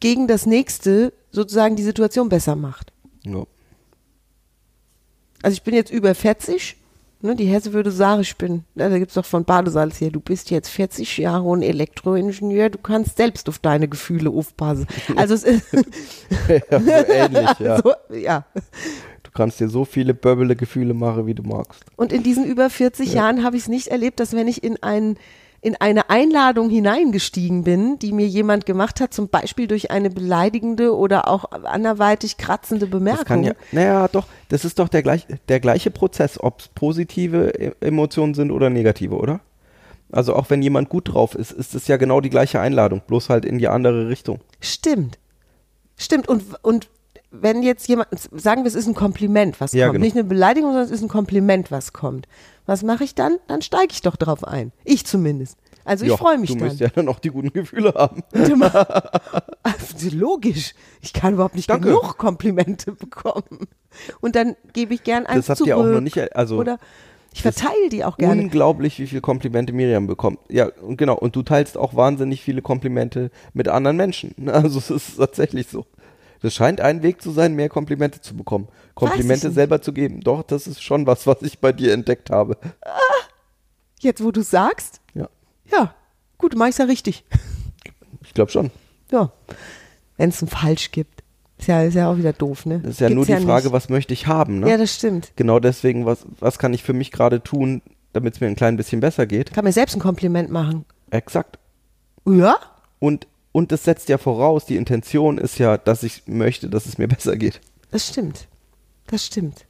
gegen 0.00 0.26
das 0.26 0.46
nächste 0.46 1.12
sozusagen 1.30 1.76
die 1.76 1.82
Situation 1.82 2.28
besser 2.28 2.56
macht. 2.56 2.92
Ja. 3.24 3.44
Also 5.42 5.54
ich 5.54 5.62
bin 5.62 5.74
jetzt 5.74 5.92
über 5.92 6.14
40. 6.14 6.76
Ne, 7.24 7.36
die 7.36 7.46
Hesse 7.46 7.72
würde 7.72 7.92
sagen, 7.92 8.20
ich 8.20 8.36
bin, 8.36 8.64
ja, 8.74 8.88
da 8.88 8.98
gibt's 8.98 9.14
doch 9.14 9.24
von 9.24 9.44
Badesalz 9.44 9.98
hier, 9.98 10.10
du 10.10 10.18
bist 10.18 10.50
jetzt 10.50 10.68
40 10.68 11.18
Jahre 11.18 11.44
und 11.44 11.62
Elektroingenieur, 11.62 12.68
du 12.68 12.78
kannst 12.78 13.16
selbst 13.16 13.48
auf 13.48 13.60
deine 13.60 13.86
Gefühle 13.86 14.28
aufpassen. 14.30 14.88
Also 15.16 15.34
es 15.34 15.44
ist 15.44 15.72
ja, 16.48 16.80
so 16.80 17.12
ähnlich, 17.12 17.50
ja. 17.60 17.80
so, 17.80 17.92
ja. 18.12 18.44
Du 19.22 19.30
kannst 19.32 19.60
dir 19.60 19.68
so 19.68 19.84
viele 19.84 20.14
böbbele 20.14 20.56
Gefühle 20.56 20.94
machen, 20.94 21.26
wie 21.26 21.34
du 21.34 21.44
magst. 21.44 21.84
Und 21.96 22.12
in 22.12 22.24
diesen 22.24 22.44
über 22.44 22.68
40 22.68 23.12
Jahren 23.12 23.44
habe 23.44 23.56
ich 23.56 23.62
es 23.62 23.68
nicht 23.68 23.88
erlebt, 23.88 24.18
dass 24.18 24.32
wenn 24.32 24.48
ich 24.48 24.64
in 24.64 24.82
ein 24.82 25.16
in 25.62 25.76
eine 25.76 26.10
Einladung 26.10 26.70
hineingestiegen 26.70 27.62
bin, 27.62 27.96
die 28.00 28.12
mir 28.12 28.26
jemand 28.26 28.66
gemacht 28.66 29.00
hat, 29.00 29.14
zum 29.14 29.28
Beispiel 29.28 29.68
durch 29.68 29.92
eine 29.92 30.10
beleidigende 30.10 30.94
oder 30.96 31.28
auch 31.28 31.52
anderweitig 31.52 32.36
kratzende 32.36 32.88
Bemerkung. 32.88 33.44
Ja, 33.44 33.52
naja, 33.70 34.08
doch, 34.08 34.26
das 34.48 34.64
ist 34.64 34.80
doch 34.80 34.88
der, 34.88 35.04
gleich, 35.04 35.24
der 35.48 35.60
gleiche 35.60 35.92
Prozess, 35.92 36.38
ob 36.38 36.60
es 36.60 36.68
positive 36.68 37.52
E- 37.56 37.72
Emotionen 37.80 38.34
sind 38.34 38.50
oder 38.50 38.70
negative, 38.70 39.14
oder? 39.14 39.40
Also 40.10 40.34
auch 40.34 40.50
wenn 40.50 40.62
jemand 40.62 40.88
gut 40.88 41.14
drauf 41.14 41.36
ist, 41.36 41.52
ist 41.52 41.76
es 41.76 41.86
ja 41.86 41.96
genau 41.96 42.20
die 42.20 42.28
gleiche 42.30 42.58
Einladung, 42.60 43.00
bloß 43.06 43.30
halt 43.30 43.44
in 43.44 43.58
die 43.58 43.68
andere 43.68 44.08
Richtung. 44.08 44.40
Stimmt. 44.60 45.18
Stimmt. 45.96 46.28
Und, 46.28 46.42
und 46.62 46.88
wenn 47.32 47.62
jetzt 47.62 47.88
jemand, 47.88 48.08
sagen 48.32 48.62
wir, 48.62 48.68
es 48.68 48.74
ist 48.74 48.86
ein 48.86 48.94
Kompliment, 48.94 49.60
was 49.60 49.72
Ja, 49.72 49.86
kommt. 49.86 49.94
genau. 49.94 50.04
Nicht 50.04 50.16
eine 50.16 50.24
Beleidigung, 50.24 50.70
sondern 50.70 50.84
es 50.84 50.90
ist 50.92 51.02
ein 51.02 51.08
Kompliment, 51.08 51.70
was 51.70 51.92
kommt. 51.92 52.28
Was 52.66 52.82
mache 52.82 53.02
ich 53.04 53.14
dann? 53.14 53.38
Dann 53.48 53.62
steige 53.62 53.88
ich 53.90 54.02
doch 54.02 54.16
drauf 54.16 54.44
ein. 54.44 54.70
Ich 54.84 55.04
zumindest. 55.06 55.56
Also 55.84 56.04
ich 56.04 56.12
freue 56.12 56.38
mich 56.38 56.50
Du 56.50 56.58
dann. 56.58 56.68
musst 56.68 56.78
ja 56.80 56.88
dann 56.88 57.08
auch 57.08 57.18
die 57.18 57.30
guten 57.30 57.52
Gefühle 57.52 57.92
haben. 57.96 58.22
Also 59.62 60.16
Logisch. 60.16 60.74
Ich 61.00 61.12
kann 61.12 61.34
überhaupt 61.34 61.54
nicht 61.54 61.70
Danke. 61.70 61.88
genug 61.88 62.18
Komplimente 62.18 62.92
bekommen. 62.92 63.66
Und 64.20 64.36
dann 64.36 64.56
gebe 64.72 64.94
ich 64.94 65.02
gern 65.04 65.26
eins 65.26 65.46
Das 65.46 65.50
habt 65.50 65.58
zurück. 65.58 65.68
ihr 65.68 65.76
auch 65.76 65.84
noch 65.84 66.00
nicht, 66.00 66.36
also 66.36 66.56
Oder 66.58 66.78
ich 67.34 67.42
verteile 67.42 67.88
die 67.90 68.04
auch 68.04 68.16
gerne. 68.18 68.42
unglaublich, 68.42 68.98
wie 68.98 69.06
viele 69.06 69.20
Komplimente 69.20 69.72
Miriam 69.72 70.06
bekommt. 70.06 70.38
Ja, 70.48 70.68
und 70.82 70.96
genau. 70.98 71.16
Und 71.16 71.34
du 71.36 71.42
teilst 71.42 71.76
auch 71.78 71.94
wahnsinnig 71.94 72.42
viele 72.42 72.62
Komplimente 72.62 73.30
mit 73.54 73.68
anderen 73.68 73.96
Menschen. 73.96 74.34
Also 74.48 74.78
es 74.78 74.90
ist 74.90 75.16
tatsächlich 75.16 75.66
so. 75.68 75.86
Das 76.42 76.54
scheint 76.54 76.80
ein 76.80 77.02
Weg 77.02 77.22
zu 77.22 77.30
sein, 77.30 77.54
mehr 77.54 77.68
Komplimente 77.68 78.20
zu 78.20 78.36
bekommen. 78.36 78.68
Komplimente 78.94 79.50
selber 79.52 79.80
zu 79.80 79.92
geben. 79.92 80.20
Doch, 80.20 80.42
das 80.42 80.66
ist 80.66 80.82
schon 80.82 81.06
was, 81.06 81.26
was 81.26 81.42
ich 81.42 81.60
bei 81.60 81.72
dir 81.72 81.92
entdeckt 81.92 82.30
habe. 82.30 82.56
Jetzt, 84.00 84.22
wo 84.22 84.30
du 84.32 84.42
sagst, 84.42 85.00
Ja, 85.14 85.28
ja, 85.70 85.94
gut, 86.38 86.54
mach 86.56 86.66
ich's 86.68 86.78
ja 86.78 86.86
richtig. 86.86 87.24
ich 88.24 88.34
glaube 88.34 88.50
schon. 88.50 88.70
Ja. 89.10 89.30
Wenn 90.16 90.30
es 90.30 90.42
ein 90.42 90.48
Falsch 90.48 90.90
gibt. 90.90 91.22
Ist 91.58 91.68
ja, 91.68 91.82
ist 91.82 91.94
ja 91.94 92.10
auch 92.10 92.16
wieder 92.16 92.32
doof, 92.32 92.66
ne? 92.66 92.80
Das 92.80 92.92
ist 92.94 93.00
ja 93.00 93.06
Gibt's 93.08 93.28
nur 93.28 93.36
die 93.38 93.44
Frage, 93.44 93.66
nicht. 93.66 93.72
was 93.72 93.88
möchte 93.88 94.12
ich 94.12 94.26
haben. 94.26 94.58
Ne? 94.60 94.68
Ja, 94.70 94.76
das 94.76 94.92
stimmt. 94.94 95.32
genau 95.36 95.60
deswegen, 95.60 96.06
was, 96.06 96.26
was 96.40 96.58
kann 96.58 96.74
ich 96.74 96.82
für 96.82 96.92
mich 96.92 97.12
gerade 97.12 97.40
tun, 97.42 97.82
damit 98.12 98.34
es 98.34 98.40
mir 98.40 98.48
ein 98.48 98.56
klein 98.56 98.76
bisschen 98.76 99.00
besser 99.00 99.26
geht? 99.26 99.52
Kann 99.52 99.64
mir 99.64 99.72
selbst 99.72 99.94
ein 99.94 100.00
Kompliment 100.00 100.50
machen. 100.50 100.84
Exakt. 101.10 101.60
Ja? 102.26 102.56
Und, 102.98 103.28
und 103.52 103.70
das 103.70 103.84
setzt 103.84 104.08
ja 104.08 104.18
voraus, 104.18 104.64
die 104.64 104.76
Intention 104.76 105.38
ist 105.38 105.58
ja, 105.58 105.76
dass 105.76 106.02
ich 106.02 106.22
möchte, 106.26 106.68
dass 106.68 106.86
es 106.86 106.98
mir 106.98 107.08
besser 107.08 107.36
geht. 107.36 107.60
Das 107.90 108.08
stimmt. 108.08 108.48
Das 109.06 109.26
stimmt. 109.26 109.66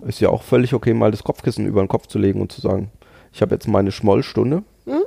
Ist 0.00 0.20
ja 0.20 0.28
auch 0.28 0.42
völlig 0.42 0.74
okay, 0.74 0.94
mal 0.94 1.10
das 1.10 1.24
Kopfkissen 1.24 1.66
über 1.66 1.82
den 1.82 1.88
Kopf 1.88 2.06
zu 2.06 2.18
legen 2.18 2.40
und 2.40 2.52
zu 2.52 2.60
sagen, 2.60 2.90
ich 3.32 3.42
habe 3.42 3.54
jetzt 3.54 3.66
meine 3.66 3.92
Schmollstunde. 3.92 4.62
Hm? 4.84 5.02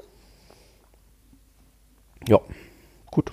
Ja, 2.28 2.40
gut. 3.10 3.32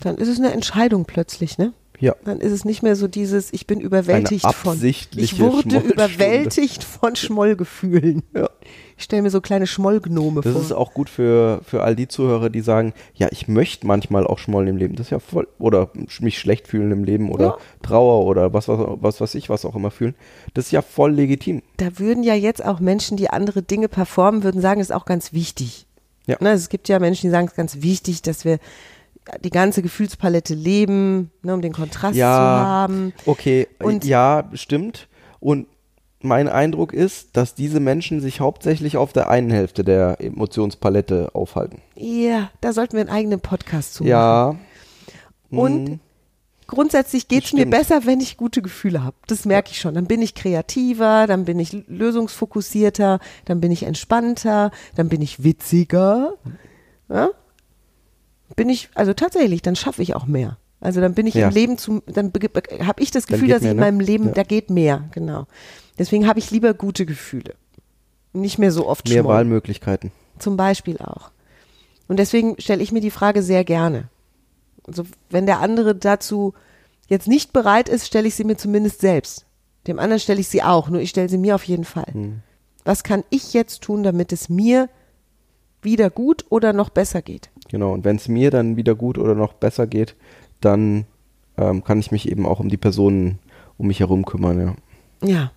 Dann 0.00 0.16
ist 0.16 0.28
es 0.28 0.38
eine 0.38 0.52
Entscheidung 0.52 1.04
plötzlich, 1.04 1.58
ne? 1.58 1.72
Ja, 2.00 2.14
Dann 2.24 2.40
ist 2.40 2.52
es 2.52 2.64
nicht 2.64 2.82
mehr 2.82 2.94
so 2.96 3.08
dieses, 3.08 3.52
ich 3.52 3.66
bin 3.66 3.80
überwältigt 3.80 4.46
von. 4.54 4.82
Ich 4.84 5.38
wurde 5.40 5.78
überwältigt 5.78 6.84
von 6.84 7.16
Schmollgefühlen. 7.16 8.22
Ja. 8.34 8.48
Ich 8.96 9.04
stelle 9.04 9.22
mir 9.22 9.30
so 9.30 9.40
kleine 9.40 9.66
Schmollgnome 9.66 10.40
das 10.40 10.52
vor. 10.52 10.62
ist 10.62 10.72
auch 10.72 10.92
gut 10.92 11.08
für, 11.08 11.60
für 11.64 11.82
all 11.82 11.94
die 11.96 12.08
Zuhörer, 12.08 12.50
die 12.50 12.60
sagen, 12.60 12.92
ja, 13.14 13.28
ich 13.30 13.46
möchte 13.48 13.86
manchmal 13.86 14.26
auch 14.26 14.38
Schmollen 14.38 14.68
im 14.68 14.76
Leben. 14.76 14.96
Das 14.96 15.06
ist 15.06 15.10
ja 15.10 15.20
voll, 15.20 15.46
oder 15.58 15.90
mich 16.20 16.38
schlecht 16.38 16.66
fühlen 16.68 16.90
im 16.90 17.04
Leben 17.04 17.30
oder 17.30 17.44
Ja. 17.44 17.58
Trauer 17.82 18.26
oder 18.26 18.52
was, 18.52 18.68
was, 18.68 18.78
was 19.00 19.20
weiß 19.20 19.34
ich, 19.36 19.48
was 19.48 19.64
auch 19.64 19.76
immer 19.76 19.90
fühlen. 19.90 20.14
Das 20.54 20.66
ist 20.66 20.72
ja 20.72 20.82
voll 20.82 21.12
legitim. 21.12 21.62
da 21.76 21.98
würden 21.98 22.22
ja 22.24 22.34
jetzt 22.34 22.64
auch 22.64 22.80
Menschen, 22.80 23.16
die 23.16 23.30
andere 23.30 23.62
Dinge 23.62 23.88
performen, 23.88 24.42
würden 24.42 24.60
sagen, 24.60 24.80
das 24.80 24.90
ist 24.90 24.94
auch 24.96 25.04
ganz 25.04 25.32
wichtig. 25.32 25.86
Ja. 26.26 26.36
Ne, 26.40 26.50
es 26.52 26.68
gibt 26.68 26.88
ja 26.88 26.98
Menschen, 26.98 27.26
die 27.28 27.30
sagen, 27.30 27.46
es 27.46 27.52
ist 27.52 27.56
ganz 27.56 27.80
wichtig, 27.82 28.20
dass 28.22 28.44
wir 28.44 28.58
die 29.44 29.50
ganze 29.50 29.82
Gefühlspalette 29.82 30.54
leben, 30.54 31.30
ne, 31.42 31.54
um 31.54 31.62
den 31.62 31.72
Kontrast 31.72 32.16
zu 32.16 32.24
haben. 32.24 33.12
Okay, 33.26 33.68
Und- 33.82 34.04
ja, 34.04 34.48
stimmt. 34.54 35.08
Und 35.40 35.66
mein 36.20 36.48
Eindruck 36.48 36.92
ist, 36.92 37.36
dass 37.36 37.54
diese 37.54 37.78
Menschen 37.80 38.20
sich 38.20 38.40
hauptsächlich 38.40 38.96
auf 38.96 39.12
der 39.12 39.28
einen 39.28 39.50
Hälfte 39.50 39.84
der 39.84 40.20
Emotionspalette 40.20 41.30
aufhalten. 41.32 41.80
Ja, 41.94 42.50
da 42.60 42.72
sollten 42.72 42.94
wir 42.94 43.00
einen 43.02 43.10
eigenen 43.10 43.40
Podcast 43.40 43.94
zu 43.94 44.02
machen. 44.02 44.10
Ja. 44.10 44.56
Und 45.50 45.88
hm, 45.88 46.00
grundsätzlich 46.66 47.28
geht 47.28 47.44
es 47.44 47.52
mir 47.52 47.66
besser, 47.66 48.04
wenn 48.04 48.20
ich 48.20 48.36
gute 48.36 48.62
Gefühle 48.62 49.04
habe. 49.04 49.16
Das 49.28 49.44
merke 49.44 49.70
ich 49.70 49.80
schon. 49.80 49.94
Dann 49.94 50.06
bin 50.06 50.20
ich 50.20 50.34
kreativer, 50.34 51.26
dann 51.28 51.44
bin 51.44 51.60
ich 51.60 51.72
lösungsfokussierter, 51.86 53.20
dann 53.44 53.60
bin 53.60 53.70
ich 53.70 53.84
entspannter, 53.84 54.72
dann 54.96 55.08
bin 55.08 55.22
ich 55.22 55.44
witziger. 55.44 56.34
Ja? 57.08 57.30
Bin 58.56 58.68
ich, 58.68 58.88
also 58.94 59.12
tatsächlich, 59.14 59.62
dann 59.62 59.76
schaffe 59.76 60.02
ich 60.02 60.14
auch 60.16 60.26
mehr. 60.26 60.56
Also 60.80 61.00
dann 61.00 61.14
bin 61.14 61.26
ich 61.26 61.34
Ja. 61.34 61.48
im 61.48 61.54
Leben 61.54 61.78
zu, 61.78 62.02
dann 62.06 62.32
habe 62.86 63.02
ich 63.02 63.10
das 63.10 63.26
Gefühl, 63.26 63.48
dass 63.48 63.58
ich 63.58 63.62
mehr, 63.64 63.70
in 63.72 63.76
ne? 63.76 63.82
meinem 63.82 64.00
Leben, 64.00 64.26
Ja. 64.28 64.32
da 64.32 64.42
geht 64.44 64.70
mehr, 64.70 65.08
genau. 65.12 65.46
Deswegen 65.98 66.26
habe 66.28 66.38
ich 66.38 66.50
lieber 66.50 66.72
gute 66.74 67.04
Gefühle. 67.06 67.54
Nicht 68.32 68.58
mehr 68.58 68.70
so 68.70 68.86
oft 68.86 69.08
mehr 69.08 69.22
Schmoll. 69.22 69.34
Wahlmöglichkeiten. 69.34 70.12
Zum 70.38 70.56
Beispiel 70.56 70.98
auch. 70.98 71.30
Und 72.06 72.18
deswegen 72.18 72.60
stelle 72.60 72.82
ich 72.82 72.92
mir 72.92 73.00
die 73.00 73.10
Frage 73.10 73.42
sehr 73.42 73.64
gerne. 73.64 74.08
Also 74.86 75.04
wenn 75.30 75.46
der 75.46 75.60
andere 75.60 75.94
dazu 75.94 76.54
jetzt 77.08 77.26
nicht 77.28 77.52
bereit 77.52 77.88
ist, 77.88 78.06
stelle 78.06 78.28
ich 78.28 78.34
sie 78.34 78.44
mir 78.44 78.56
zumindest 78.56 79.00
selbst. 79.00 79.44
Dem 79.86 79.98
anderen 79.98 80.20
stelle 80.20 80.40
ich 80.40 80.48
sie 80.48 80.62
auch, 80.62 80.88
nur 80.88 81.00
ich 81.00 81.10
stelle 81.10 81.28
sie 81.28 81.38
mir 81.38 81.54
auf 81.54 81.64
jeden 81.64 81.84
Fall. 81.84 82.12
Was 82.84 83.02
kann 83.02 83.24
ich 83.30 83.52
jetzt 83.52 83.82
tun, 83.82 84.02
damit 84.02 84.32
es 84.32 84.48
mir 84.48 84.88
wieder 85.82 86.08
gut 86.10 86.44
oder 86.50 86.72
noch 86.72 86.90
besser 86.90 87.20
geht? 87.22 87.50
Genau. 87.70 87.92
Und 87.92 88.04
wenn 88.04 88.16
es 88.16 88.28
mir 88.28 88.50
dann 88.50 88.76
wieder 88.76 88.94
gut 88.94 89.18
oder 89.18 89.34
noch 89.34 89.52
besser 89.52 89.86
geht, 89.86 90.16
dann 90.60 91.04
ähm, 91.56 91.84
kann 91.84 92.00
ich 92.00 92.10
mich 92.10 92.28
eben 92.28 92.46
auch 92.46 92.60
um 92.60 92.68
die 92.68 92.76
Personen 92.76 93.38
um 93.76 93.86
mich 93.86 94.00
herum 94.00 94.24
kümmern, 94.24 94.60
ja. 94.60 95.28
Ja. 95.28 95.52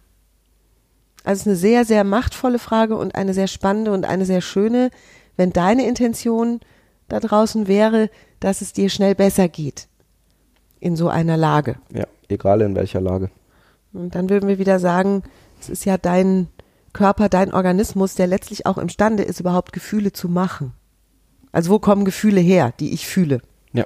Also 1.24 1.34
es 1.34 1.42
ist 1.42 1.48
eine 1.48 1.56
sehr, 1.56 1.86
sehr 1.86 2.04
machtvolle 2.04 2.60
Frage 2.60 2.96
und 2.98 3.16
eine 3.16 3.34
sehr 3.34 3.48
spannende 3.48 3.92
und 3.92 4.06
eine 4.06 4.26
sehr 4.26 4.42
schöne, 4.42 4.90
wenn 5.38 5.54
deine 5.54 5.88
Intention 5.88 6.60
da 7.10 7.20
draußen 7.20 7.68
wäre, 7.68 8.10
dass 8.40 8.62
es 8.62 8.74
dir 8.74 8.90
schnell 8.90 9.16
besser 9.16 9.48
geht 9.48 9.88
in 10.80 10.96
so 10.96 11.10
einer 11.10 11.38
Lage. 11.38 11.76
Ja, 11.94 12.06
egal 12.28 12.62
in 12.62 12.76
welcher 12.76 13.02
Lage. 13.02 13.30
Und 13.94 14.16
dann 14.16 14.30
würden 14.30 14.50
wir 14.50 14.58
wieder 14.58 14.80
sagen, 14.80 15.24
es 15.60 15.70
ist 15.70 15.86
ja 15.86 15.98
dein 15.98 16.48
Körper, 16.94 17.30
dein 17.30 17.54
Organismus, 17.54 18.16
der 18.16 18.28
letztlich 18.28 18.66
auch 18.66 18.78
imstande 18.78 19.24
ist, 19.24 19.40
überhaupt 19.40 19.74
Gefühle 19.74 20.12
zu 20.12 20.28
machen. 20.28 20.74
Also 21.52 21.72
wo 21.72 21.80
kommen 21.80 22.06
Gefühle 22.06 22.42
her, 22.42 22.74
die 22.80 22.94
ich 22.94 23.08
fühle? 23.08 23.42
Ja. 23.74 23.86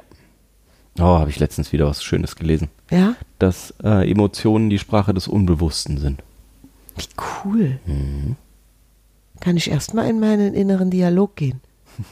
Oh, 0.99 1.19
habe 1.19 1.29
ich 1.29 1.39
letztens 1.39 1.71
wieder 1.73 1.87
was 1.87 2.03
Schönes 2.03 2.35
gelesen. 2.35 2.69
Ja? 2.91 3.15
Dass 3.39 3.73
äh, 3.83 4.09
Emotionen 4.09 4.69
die 4.69 4.79
Sprache 4.79 5.13
des 5.13 5.27
Unbewussten 5.27 5.97
sind. 5.97 6.21
Wie 6.95 7.07
cool. 7.43 7.79
Kann 9.41 9.57
ich 9.57 9.69
erstmal 9.69 10.09
in 10.09 10.19
meinen 10.19 10.53
inneren 10.53 10.89
Dialog 10.91 11.35
gehen? 11.35 11.61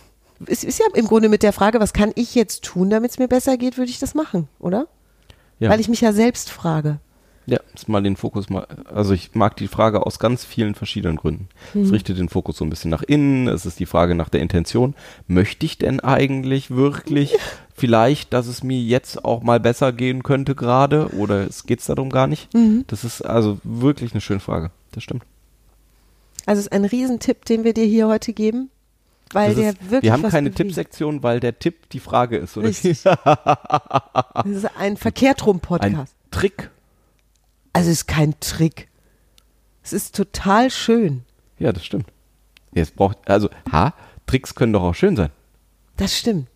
Es 0.46 0.66
ist 0.66 0.80
ja 0.80 0.86
im 0.94 1.08
Grunde 1.08 1.30
mit 1.30 1.42
der 1.42 1.54
Frage, 1.54 1.80
was 1.80 1.94
kann 1.94 2.12
ich 2.16 2.36
jetzt 2.36 2.66
tun, 2.66 2.90
damit 2.90 3.12
es 3.12 3.20
mir 3.20 3.30
besser 3.30 3.56
geht, 3.56 3.78
würde 3.78 3.92
ich 3.92 4.00
das 4.00 4.14
machen, 4.14 4.50
oder? 4.60 4.88
Ja. 5.60 5.70
Weil 5.70 5.80
ich 5.80 5.88
mich 5.88 6.02
ja 6.02 6.12
selbst 6.12 6.50
frage. 6.50 7.00
Ja, 7.46 7.60
ist 7.74 7.90
mal 7.90 8.02
den 8.02 8.16
Fokus 8.16 8.50
mal, 8.50 8.66
also 8.86 9.14
ich 9.14 9.36
mag 9.36 9.58
die 9.58 9.68
Frage 9.68 10.06
aus 10.06 10.18
ganz 10.18 10.46
vielen 10.46 10.76
verschiedenen 10.76 11.18
Gründen. 11.18 11.50
Es 11.76 11.92
richtet 11.92 12.18
den 12.18 12.30
Fokus 12.30 12.58
so 12.58 12.64
ein 12.66 12.70
bisschen 12.70 12.90
nach 12.90 13.04
innen, 13.04 13.50
es 13.50 13.66
ist 13.66 13.80
die 13.80 13.86
Frage 13.86 14.16
nach 14.16 14.30
der 14.30 14.42
Intention. 14.42 14.96
Möchte 15.28 15.66
ich 15.66 15.78
denn 15.78 16.00
eigentlich 16.00 16.72
wirklich 16.72 17.36
vielleicht, 17.76 18.32
dass 18.32 18.48
es 18.48 18.64
mir 18.64 18.80
jetzt 18.80 19.26
auch 19.26 19.44
mal 19.44 19.60
besser 19.60 19.92
gehen 19.92 20.24
könnte 20.24 20.56
gerade 20.56 21.10
oder 21.18 21.46
es 21.46 21.66
geht's 21.66 21.88
darum 21.88 22.10
gar 22.10 22.28
nicht? 22.28 22.50
Das 22.88 23.04
ist 23.04 23.22
also 23.22 23.60
wirklich 23.64 24.14
eine 24.14 24.22
schöne 24.22 24.40
Frage. 24.40 24.72
Das 24.94 25.04
stimmt. 25.04 25.24
Also 26.46 26.60
es 26.60 26.68
ist 26.68 26.72
ein 26.72 26.86
Riesentipp, 26.86 27.46
den 27.46 27.64
wir 27.64 27.74
dir 27.74 27.86
hier 27.86 28.08
heute 28.08 28.32
geben, 28.34 28.70
weil 29.32 29.50
Das 29.50 29.56
der 29.60 29.70
ist, 29.72 29.82
wirklich 29.84 30.04
wir 30.04 30.14
haben 30.14 30.24
keine. 30.24 30.52
Tippsektion, 30.52 31.24
weil 31.24 31.40
der 31.40 31.58
Tipp 31.60 31.90
die 31.90 32.00
Frage 32.00 32.38
ist, 32.38 32.56
oder? 32.58 32.70
Das 32.74 32.86
ist 32.86 34.70
ein 34.78 34.98
Verkehrt 34.98 35.46
rum 35.46 35.58
Ein 35.58 35.62
Podcast. 35.62 36.16
Trick. 36.32 36.70
Also 37.74 37.90
es 37.90 37.98
ist 38.02 38.08
kein 38.08 38.40
Trick. 38.40 38.88
Es 39.84 39.94
ist 39.94 40.16
total 40.16 40.70
schön. 40.70 41.24
Ja, 41.60 41.72
das 41.74 41.86
stimmt. 41.86 42.06
Jetzt 42.74 42.96
braucht, 42.96 43.18
also, 43.30 43.50
ha, 43.72 43.94
Tricks 44.26 44.56
können 44.56 44.74
doch 44.74 44.84
auch 44.84 44.96
schön 44.96 45.16
sein. 45.16 45.30
Das 45.98 46.18
stimmt. 46.18 46.48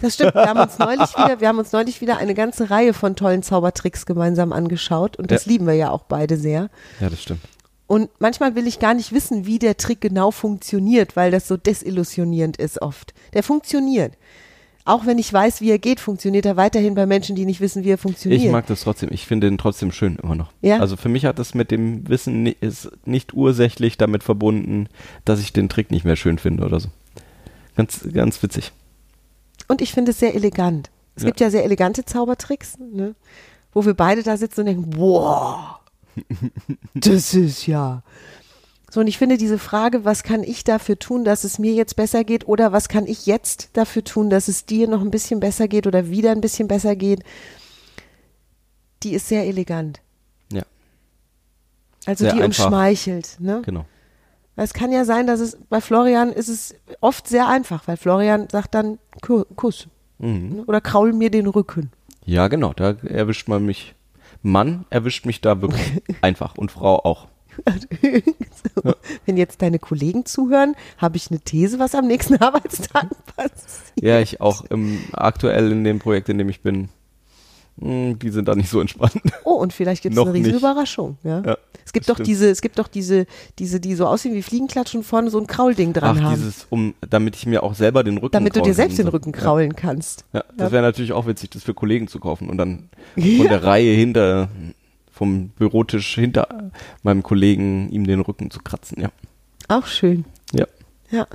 Das 0.00 0.14
stimmt. 0.14 0.34
Wir 0.34 0.46
haben 0.46 0.60
uns 0.60 0.78
neulich 0.78 1.16
wieder, 1.16 1.40
wir 1.40 1.48
haben 1.48 1.58
uns 1.58 1.72
neulich 1.72 2.00
wieder 2.00 2.18
eine 2.18 2.34
ganze 2.34 2.70
Reihe 2.70 2.92
von 2.92 3.16
tollen 3.16 3.42
Zaubertricks 3.42 4.04
gemeinsam 4.06 4.52
angeschaut 4.52 5.16
und 5.16 5.30
das 5.30 5.46
Ja. 5.46 5.52
lieben 5.52 5.66
wir 5.66 5.74
ja 5.74 5.90
auch 5.90 6.02
beide 6.04 6.36
sehr. 6.36 6.68
Ja, 7.00 7.08
das 7.08 7.22
stimmt. 7.22 7.40
Und 7.86 8.10
manchmal 8.18 8.54
will 8.56 8.66
ich 8.66 8.78
gar 8.80 8.94
nicht 8.94 9.12
wissen, 9.12 9.46
wie 9.46 9.58
der 9.58 9.76
Trick 9.76 10.00
genau 10.00 10.32
funktioniert, 10.32 11.14
weil 11.16 11.30
das 11.30 11.46
so 11.48 11.56
desillusionierend 11.56 12.56
ist 12.56 12.82
oft. 12.82 13.14
Der 13.32 13.42
funktioniert. 13.42 14.14
Auch 14.86 15.04
wenn 15.04 15.18
ich 15.18 15.30
weiß, 15.32 15.60
wie 15.60 15.70
er 15.70 15.78
geht, 15.80 15.98
funktioniert 15.98 16.46
er 16.46 16.56
weiterhin 16.56 16.94
bei 16.94 17.06
Menschen, 17.06 17.34
die 17.34 17.44
nicht 17.44 17.60
wissen, 17.60 17.82
wie 17.84 17.90
er 17.90 17.98
funktioniert. 17.98 18.40
Ich 18.40 18.50
mag 18.50 18.66
das 18.66 18.82
trotzdem. 18.82 19.08
Ich 19.12 19.26
finde 19.26 19.48
den 19.50 19.58
trotzdem 19.58 19.90
schön 19.90 20.16
immer 20.22 20.36
noch. 20.36 20.52
Ja? 20.62 20.78
Also 20.78 20.96
für 20.96 21.08
mich 21.08 21.24
hat 21.26 21.40
das 21.40 21.54
mit 21.54 21.72
dem 21.72 22.08
Wissen 22.08 22.46
ist 22.46 22.90
nicht 23.04 23.34
ursächlich 23.34 23.98
damit 23.98 24.22
verbunden, 24.22 24.88
dass 25.24 25.40
ich 25.40 25.52
den 25.52 25.68
Trick 25.68 25.90
nicht 25.90 26.04
mehr 26.04 26.14
schön 26.14 26.38
finde 26.38 26.64
oder 26.64 26.78
so. 26.78 26.88
Ganz, 27.76 28.06
ganz 28.12 28.40
witzig. 28.44 28.72
Und 29.68 29.82
ich 29.82 29.92
finde 29.92 30.12
es 30.12 30.20
sehr 30.20 30.34
elegant. 30.36 30.90
Es 31.16 31.24
Ja. 31.24 31.28
gibt 31.30 31.40
ja 31.40 31.50
sehr 31.50 31.64
elegante 31.64 32.04
Zaubertricks, 32.04 32.78
ne? 32.78 33.16
wo 33.72 33.84
wir 33.84 33.94
beide 33.94 34.22
da 34.22 34.36
sitzen 34.36 34.60
und 34.60 34.66
denken, 34.66 34.90
wow, 34.96 35.80
das 36.94 37.34
ist 37.34 37.66
ja. 37.66 38.02
So, 38.96 39.00
und 39.02 39.08
ich 39.08 39.18
finde 39.18 39.36
diese 39.36 39.58
Frage, 39.58 40.06
was 40.06 40.22
kann 40.22 40.42
ich 40.42 40.64
dafür 40.64 40.98
tun, 40.98 41.22
dass 41.22 41.44
es 41.44 41.58
mir 41.58 41.74
jetzt 41.74 41.96
besser 41.96 42.24
geht 42.24 42.48
oder 42.48 42.72
was 42.72 42.88
kann 42.88 43.04
ich 43.06 43.26
jetzt 43.26 43.68
dafür 43.74 44.02
tun, 44.02 44.30
dass 44.30 44.48
es 44.48 44.64
dir 44.64 44.88
noch 44.88 45.02
ein 45.02 45.10
bisschen 45.10 45.38
besser 45.38 45.68
geht 45.68 45.86
oder 45.86 46.08
wieder 46.08 46.30
ein 46.32 46.40
bisschen 46.40 46.66
besser 46.66 46.96
geht, 46.96 47.22
die 49.02 49.12
ist 49.12 49.28
sehr 49.28 49.44
elegant. 49.46 50.00
Ja, 50.50 50.62
Also 52.06 52.24
Sehr 52.24 52.32
die 52.36 52.42
einfach. 52.42 52.64
umschmeichelt. 52.64 53.36
Ne? 53.38 53.60
genau. 53.66 53.84
Weil 54.54 54.64
Es 54.64 54.72
kann 54.72 54.90
ja 54.92 55.04
sein, 55.04 55.26
dass 55.26 55.40
es 55.40 55.58
bei 55.68 55.82
Florian 55.82 56.32
ist 56.32 56.48
es 56.48 56.74
oft 57.02 57.28
sehr 57.28 57.48
einfach, 57.48 57.86
weil 57.86 57.98
Florian 57.98 58.48
sagt 58.50 58.74
dann 58.74 58.98
Ku- 59.20 59.44
Kuss 59.56 59.88
Mhm. 60.20 60.48
ne? 60.56 60.64
oder 60.66 60.80
kraul 60.80 61.12
mir 61.12 61.30
den 61.30 61.48
Rücken. 61.48 61.90
Ja, 62.24 62.48
genau. 62.48 62.72
Da 62.72 62.92
erwischt 63.04 63.46
man 63.46 63.66
mich. 63.66 63.94
Mann 64.40 64.86
erwischt 64.88 65.26
mich 65.26 65.42
da 65.42 65.60
wirklich 65.60 66.00
einfach 66.22 66.56
und 66.56 66.70
Frau 66.72 66.96
auch. 67.04 67.28
so. 68.84 68.94
Wenn 69.24 69.36
jetzt 69.36 69.62
deine 69.62 69.78
Kollegen 69.78 70.24
zuhören, 70.26 70.74
habe 70.98 71.16
ich 71.16 71.30
eine 71.30 71.40
These, 71.40 71.78
was 71.78 71.94
am 71.94 72.06
nächsten 72.06 72.36
Arbeitstag 72.42 73.08
passiert. 73.36 73.56
Ja, 74.00 74.20
ich 74.20 74.40
auch 74.40 74.64
im, 74.70 74.98
aktuell 75.12 75.72
in 75.72 75.84
dem 75.84 75.98
Projekt, 75.98 76.28
in 76.28 76.38
dem 76.38 76.48
ich 76.48 76.60
bin. 76.60 76.88
mh, 77.76 78.14
Die 78.14 78.30
sind 78.30 78.48
da 78.48 78.54
nicht 78.54 78.70
so 78.70 78.80
entspannt. 78.80 79.14
Oh, 79.44 79.54
und 79.54 79.72
vielleicht 79.72 80.02
gibt 80.02 80.16
es 80.16 80.20
eine 80.20 80.32
nicht. 80.38 80.52
Überraschung. 80.52 81.18
Ja? 81.24 81.42
Ja, 81.44 81.56
es 81.84 81.92
gibt 81.92 82.08
doch 82.08 82.16
stimmt. 82.16 82.26
diese, 82.28 82.50
es 82.50 82.60
gibt 82.62 82.78
doch 82.78 82.88
diese, 82.88 83.26
diese, 83.58 83.78
die 83.80 83.94
so 83.94 84.06
aussehen 84.06 84.34
wie 84.34 84.42
Fliegenklatsch 84.42 84.94
und 84.94 85.04
vorne 85.04 85.30
so 85.30 85.38
ein 85.38 85.46
Kraulding 85.46 85.92
dran 85.92 86.18
Ach, 86.18 86.24
haben, 86.24 86.34
dieses, 86.34 86.66
um, 86.68 86.94
damit 87.08 87.36
ich 87.36 87.46
mir 87.46 87.62
auch 87.62 87.74
selber 87.74 88.02
den 88.04 88.18
Rücken 88.18 88.32
damit 88.32 88.56
du 88.56 88.60
dir 88.62 88.74
selbst 88.74 88.98
den. 88.98 89.08
Rücken 89.08 89.32
kraulen 89.32 89.76
kannst. 89.76 90.24
Ja, 90.32 90.44
das 90.56 90.68
Ja. 90.68 90.72
wäre 90.72 90.82
natürlich 90.82 91.12
auch 91.12 91.26
witzig, 91.26 91.50
das 91.50 91.62
für 91.62 91.74
Kollegen 91.74 92.08
zu 92.08 92.18
kaufen 92.18 92.48
und 92.50 92.58
dann 92.58 92.88
von 93.14 93.22
Ja. 93.24 93.48
der 93.48 93.62
Reihe 93.64 93.92
hinter, 93.94 94.48
vom 95.16 95.48
Bürotisch 95.48 96.14
hinter 96.14 96.70
meinem 97.02 97.22
Kollegen 97.22 97.88
ihm 97.88 98.06
den 98.06 98.20
Rücken 98.20 98.50
zu 98.50 98.60
kratzen, 98.60 99.00
ja. 99.00 99.10
Auch 99.68 99.86
schön. 99.86 100.26
Ja. 100.52 100.66
Ja. 101.10 101.26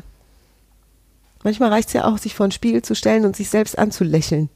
Manchmal 1.44 1.70
reicht 1.70 1.88
es 1.88 1.94
ja 1.96 2.06
auch, 2.06 2.20
sich 2.20 2.36
vor 2.36 2.48
den 2.48 2.52
Spiegel 2.52 2.84
zu 2.84 2.94
stellen 2.94 3.26
und 3.26 3.36
sich 3.36 3.50
selbst 3.50 3.80
anzulächeln. 3.80 4.50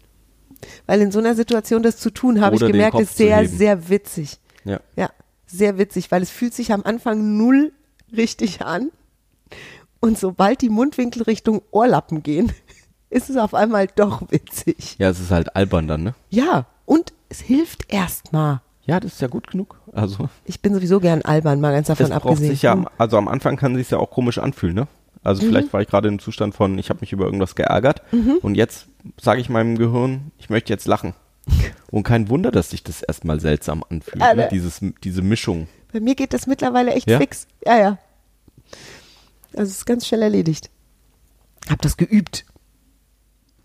Weil 0.85 1.01
in 1.01 1.11
so 1.11 1.17
einer 1.17 1.33
Situation 1.33 1.81
das 1.81 1.97
zu 1.97 2.11
tun, 2.11 2.39
habe 2.39 2.55
ich 2.55 2.61
gemerkt, 2.61 2.99
ist 2.99 3.17
sehr, 3.17 3.47
sehr 3.47 3.89
witzig. 3.89 4.38
Ja. 4.63 4.79
Ja, 4.95 5.09
sehr 5.47 5.79
witzig, 5.79 6.11
weil 6.11 6.21
es 6.21 6.29
fühlt 6.29 6.53
sich 6.53 6.71
am 6.71 6.83
Anfang 6.83 7.35
null 7.35 7.73
richtig 8.15 8.61
an. 8.61 8.91
Und 10.01 10.19
sobald 10.19 10.61
die 10.61 10.69
Mundwinkel 10.69 11.23
Richtung 11.23 11.63
Ohrlappen 11.71 12.21
gehen, 12.21 12.51
ist 13.09 13.31
es 13.31 13.38
auf 13.38 13.55
einmal 13.55 13.88
doch 13.88 14.21
witzig. 14.29 14.97
Ja, 14.99 15.09
es 15.09 15.19
ist 15.19 15.31
halt 15.31 15.55
albern 15.55 15.88
dann, 15.88 16.03
ne? 16.03 16.13
Ja, 16.29 16.67
und 16.85 17.11
es 17.29 17.41
hilft 17.41 17.91
erstmal. 17.91 18.61
Ja, 18.86 19.00
das 19.00 19.13
ist 19.13 19.21
ja 19.21 19.28
gut 19.28 19.48
genug. 19.48 19.80
Also, 19.93 20.30
Ich 20.45 20.62
bin 20.62 20.74
sowieso 20.74 21.00
gern 21.00 21.21
albern, 21.24 21.60
mal 21.60 21.71
ganz 21.74 21.88
davon 21.88 22.08
das 22.10 22.19
braucht 22.19 22.26
abgesehen. 22.34 22.52
sich 22.52 22.62
ja, 22.62 22.74
am- 22.74 22.88
also 22.98 23.17
am 23.17 23.28
Anfang 23.28 23.58
kann 23.58 23.76
sich 23.76 23.89
ja 23.89 23.98
auch 23.98 24.12
komisch 24.12 24.38
anfühlen, 24.38 24.76
ne? 24.76 24.88
Also 25.24 25.41
Mhm. 25.43 25.48
vielleicht 25.48 25.74
war 25.74 25.82
ich 25.82 25.88
gerade 25.88 26.08
im 26.08 26.19
Zustand 26.19 26.54
von, 26.54 26.78
ich 26.78 26.89
habe 26.89 27.00
mich 27.02 27.12
über 27.12 27.26
irgendwas 27.26 27.56
geärgert 27.56 28.04
und 28.43 28.54
jetzt 28.56 28.88
sage 29.19 29.41
ich 29.41 29.50
meinem 29.50 29.76
Gehirn, 29.78 30.32
ich 30.38 30.50
möchte 30.52 30.71
jetzt 30.71 30.86
lachen. 30.88 31.13
Und 31.91 32.04
kein 32.04 32.28
Wunder, 32.30 32.52
dass 32.52 32.71
sich 32.71 32.84
das 32.84 33.02
erstmal 33.04 33.39
seltsam 33.39 33.84
anfühlt, 33.89 34.19
Ja, 34.21 34.34
ne? 34.34 34.48
Dieses, 34.52 34.82
diese 35.04 35.21
Mischung. 35.21 35.67
Bei 35.93 36.00
mir 36.00 36.15
geht 36.15 36.34
das 36.34 36.45
mittlerweile 36.48 36.91
echt 36.93 37.10
Ja? 37.10 37.19
fix. 37.19 37.48
Ja, 37.65 37.78
ja. 37.78 37.98
Also 39.56 39.69
es 39.71 39.78
ist 39.78 39.86
ganz 39.86 40.06
schnell 40.08 40.24
erledigt. 40.24 40.69
Hab 41.69 41.82
das 41.84 41.98
geübt. 41.98 42.45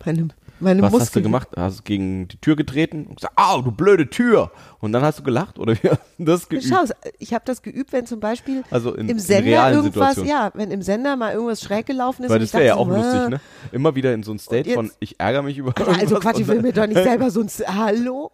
Meine, 0.05 0.29
meine 0.61 0.83
Was 0.83 0.91
Muskeln. 0.93 1.07
hast 1.07 1.17
du 1.17 1.23
gemacht? 1.23 1.49
Hast 1.57 1.79
du 1.81 1.83
gegen 1.85 2.29
die 2.29 2.37
Tür 2.39 2.57
getreten 2.57 3.07
und 3.07 3.17
gesagt, 3.17 3.35
au, 3.37 3.61
du 3.63 3.71
blöde 3.73 4.09
Tür. 4.11 4.51
Und 4.81 4.93
dann 4.93 5.03
hast 5.03 5.19
du 5.19 5.23
gelacht 5.23 5.59
oder 5.59 5.75
wie 5.75 5.89
hast 5.91 6.01
du 6.19 6.25
das 6.25 6.49
geübt? 6.49 6.65
Schau, 6.69 6.85
ich 7.19 7.35
habe 7.35 7.45
das 7.45 7.63
geübt, 7.63 7.93
wenn 7.93 8.07
zum 8.07 8.21
Beispiel 8.21 8.63
Also 8.71 8.95
in- 8.95 9.09
im 9.09 9.19
Sender 9.19 9.73
irgendwas, 9.73 10.17
ja, 10.25 10.51
wenn 10.55 10.71
im 10.71 10.83
Sender 10.83 11.17
mal 11.17 11.33
irgendwas 11.35 11.61
schräg 11.63 11.87
gelaufen 11.87 12.25
ist. 12.25 12.31
Weil 12.31 12.39
das 12.39 12.49
ich 12.49 12.55
wäre 12.55 12.67
ja 12.67 12.75
auch 12.77 12.89
so, 12.89 12.95
lustig, 12.97 13.29
ne? 13.29 13.41
Immer 13.73 13.95
wieder 13.95 14.15
in 14.15 14.23
so 14.23 14.33
ein 14.33 14.39
State 14.39 14.69
jetzt- 14.69 14.75
von, 14.77 14.91
ich 15.01 15.19
ärgere 15.21 15.43
mich 15.43 15.59
über 15.59 15.73
Also 15.77 15.91
irgendwas 15.91 16.21
Quatsch, 16.21 16.41
ich 16.41 16.47
will 16.49 16.63
mir 16.63 16.73
doch 16.73 16.87
nicht 16.87 17.03
selber 17.03 17.31
so 17.31 17.41
ein, 17.41 17.49
hallo? 17.67 18.31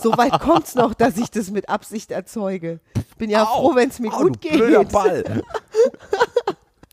So 0.00 0.16
weit 0.16 0.38
kommt's 0.40 0.74
noch, 0.74 0.94
dass 0.94 1.16
ich 1.16 1.30
das 1.30 1.50
mit 1.50 1.68
Absicht 1.68 2.10
erzeuge. 2.12 2.80
Bin 3.18 3.30
ja 3.30 3.44
Au, 3.44 3.46
froh, 3.70 3.74
wenn 3.76 3.88
es 3.88 3.98
mir 4.00 4.12
au, 4.12 4.22
gut 4.22 4.36
du 4.44 4.48
geht. 4.48 4.92
Ball. 4.92 5.42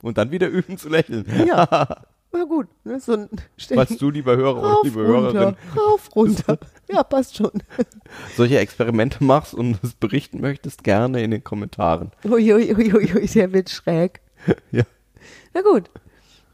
und 0.02 0.18
dann 0.18 0.32
wieder 0.32 0.48
üben 0.48 0.78
zu 0.78 0.90
lächeln. 0.90 1.26
Ja, 1.48 1.88
na 2.34 2.44
gut. 2.46 2.68
Ne, 2.84 3.00
so 3.00 3.14
ein 3.14 3.30
Was 3.72 3.90
du, 3.98 4.10
lieber 4.10 4.36
Hörer 4.38 4.60
oder 4.60 4.70
rauf, 4.70 4.84
liebe 4.84 5.06
runter, 5.06 5.34
Hörerin, 5.40 5.56
rauf, 5.78 6.10
runter. 6.16 6.58
Ja, 6.90 7.04
passt 7.04 7.38
schon. 7.38 7.52
solche 8.36 8.60
Experimente 8.60 9.24
machst 9.24 9.54
und 9.54 9.82
es 9.82 9.94
berichten 9.94 10.42
möchtest, 10.42 10.84
gerne 10.84 11.24
in 11.24 11.32
den 11.32 11.42
Kommentaren. 11.44 12.12
Uiuiuiui, 12.26 13.28
der 13.28 13.54
wird 13.54 13.70
schräg. 13.70 14.22
Ja. 14.72 14.84
Na 15.54 15.62
gut. 15.62 15.90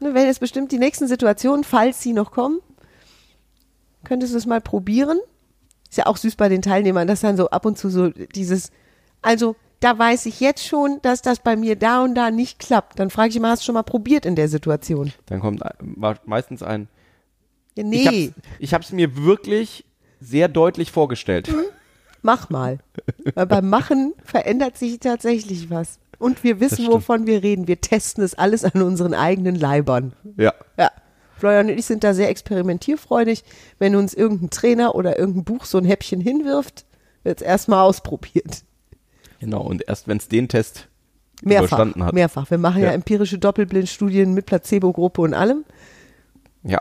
Ne, 0.00 0.14
Wenn 0.14 0.26
jetzt 0.26 0.40
bestimmt 0.40 0.70
die 0.70 0.78
nächsten 0.78 1.08
Situationen, 1.08 1.64
falls 1.64 2.00
sie 2.02 2.12
noch 2.12 2.30
kommen, 2.30 2.60
könntest 4.04 4.32
du 4.34 4.38
es 4.38 4.46
mal 4.46 4.60
probieren. 4.60 5.18
Ist 5.88 5.96
ja 5.98 6.06
auch 6.06 6.16
süß 6.18 6.36
bei 6.36 6.48
den 6.48 6.62
Teilnehmern, 6.62 7.08
dass 7.08 7.20
dann 7.22 7.36
so 7.36 7.48
ab 7.50 7.64
und 7.64 7.78
zu 7.78 7.88
so 7.88 8.10
dieses, 8.10 8.70
also 9.22 9.56
da 9.80 9.98
weiß 9.98 10.26
ich 10.26 10.40
jetzt 10.40 10.66
schon, 10.66 10.98
dass 11.02 11.22
das 11.22 11.40
bei 11.40 11.56
mir 11.56 11.76
da 11.76 12.02
und 12.02 12.14
da 12.14 12.30
nicht 12.30 12.58
klappt. 12.58 12.98
Dann 12.98 13.10
frage 13.10 13.30
ich 13.30 13.36
immer, 13.36 13.50
hast 13.50 13.62
du 13.62 13.66
schon 13.66 13.74
mal 13.74 13.82
probiert 13.82 14.26
in 14.26 14.34
der 14.36 14.48
Situation? 14.48 15.12
Dann 15.26 15.40
kommt 15.40 15.60
war 15.80 16.16
meistens 16.24 16.62
ein, 16.62 16.88
Ja, 17.76 17.84
ich 17.84 17.88
nee, 17.90 18.32
ich 18.58 18.74
hab's 18.74 18.92
mir 18.92 19.16
wirklich 19.16 19.84
sehr 20.20 20.48
deutlich 20.48 20.90
vorgestellt. 20.90 21.48
mach 22.22 22.50
mal. 22.50 22.78
Weil 23.34 23.46
beim 23.46 23.68
Machen 23.68 24.14
verändert 24.24 24.76
sich 24.76 24.98
tatsächlich 24.98 25.70
was. 25.70 25.98
Und 26.18 26.42
wir 26.42 26.58
wissen, 26.58 26.88
wovon 26.88 27.28
wir 27.28 27.44
reden. 27.44 27.68
Wir 27.68 27.80
testen 27.80 28.24
es 28.24 28.34
alles 28.34 28.64
an 28.64 28.82
unseren 28.82 29.14
eigenen 29.14 29.54
Leibern. 29.54 30.14
Ja. 30.36 30.52
Ja. 30.76 30.90
Florian 31.36 31.70
und 31.70 31.78
ich 31.78 31.86
sind 31.86 32.02
da 32.02 32.14
sehr 32.14 32.28
experimentierfreudig. 32.28 33.44
Wenn 33.78 33.94
uns 33.94 34.14
irgendein 34.14 34.50
Trainer 34.50 34.96
oder 34.96 35.16
irgendein 35.16 35.44
Buch 35.44 35.64
so 35.64 35.78
ein 35.78 35.84
Häppchen 35.84 36.20
hinwirft, 36.20 36.84
wird 37.22 37.40
es 37.40 37.46
erstmal 37.46 37.84
ausprobiert. 37.84 38.64
Genau, 39.40 39.60
und 39.62 39.86
erst 39.88 40.08
wenn 40.08 40.16
es 40.18 40.28
den 40.28 40.48
Test 40.48 40.88
Mehrfach. 41.42 41.66
überstanden 41.68 42.04
hat. 42.04 42.14
Mehrfach. 42.14 42.50
Wir 42.50 42.58
machen 42.58 42.80
ja, 42.82 42.88
Ja. 42.88 42.92
empirische 42.92 43.38
Doppelblindstudien 43.38 44.34
mit 44.34 44.46
Placebo-Gruppe 44.46 45.20
und 45.22 45.34
allem. 45.34 45.64
Ja. 46.64 46.80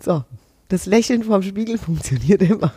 So. 0.00 0.24
Das 0.68 0.84
Lächeln 0.86 1.24
vorm 1.24 1.42
Spiegel 1.42 1.78
funktioniert 1.78 2.42
immer. 2.42 2.72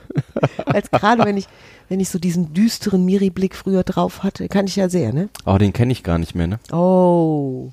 Als 0.65 0.89
gerade 0.89 1.25
wenn 1.25 1.35
ich, 1.37 1.47
wenn 1.89 1.99
ich 1.99 2.09
so 2.09 2.19
diesen 2.19 2.53
düsteren 2.53 3.03
Miri-Blick 3.05 3.53
früher 3.55 3.83
drauf 3.83 4.23
hatte, 4.23 4.47
kann 4.47 4.65
ich 4.65 4.77
ja 4.77 4.87
sehr, 4.89 5.11
ne? 5.13 5.29
Aber 5.43 5.59
den 5.59 5.73
kenne 5.73 5.91
ich 5.91 6.01
gar 6.03 6.17
nicht 6.17 6.33
mehr, 6.33 6.47
ne? 6.47 6.59
Oh. 6.71 7.71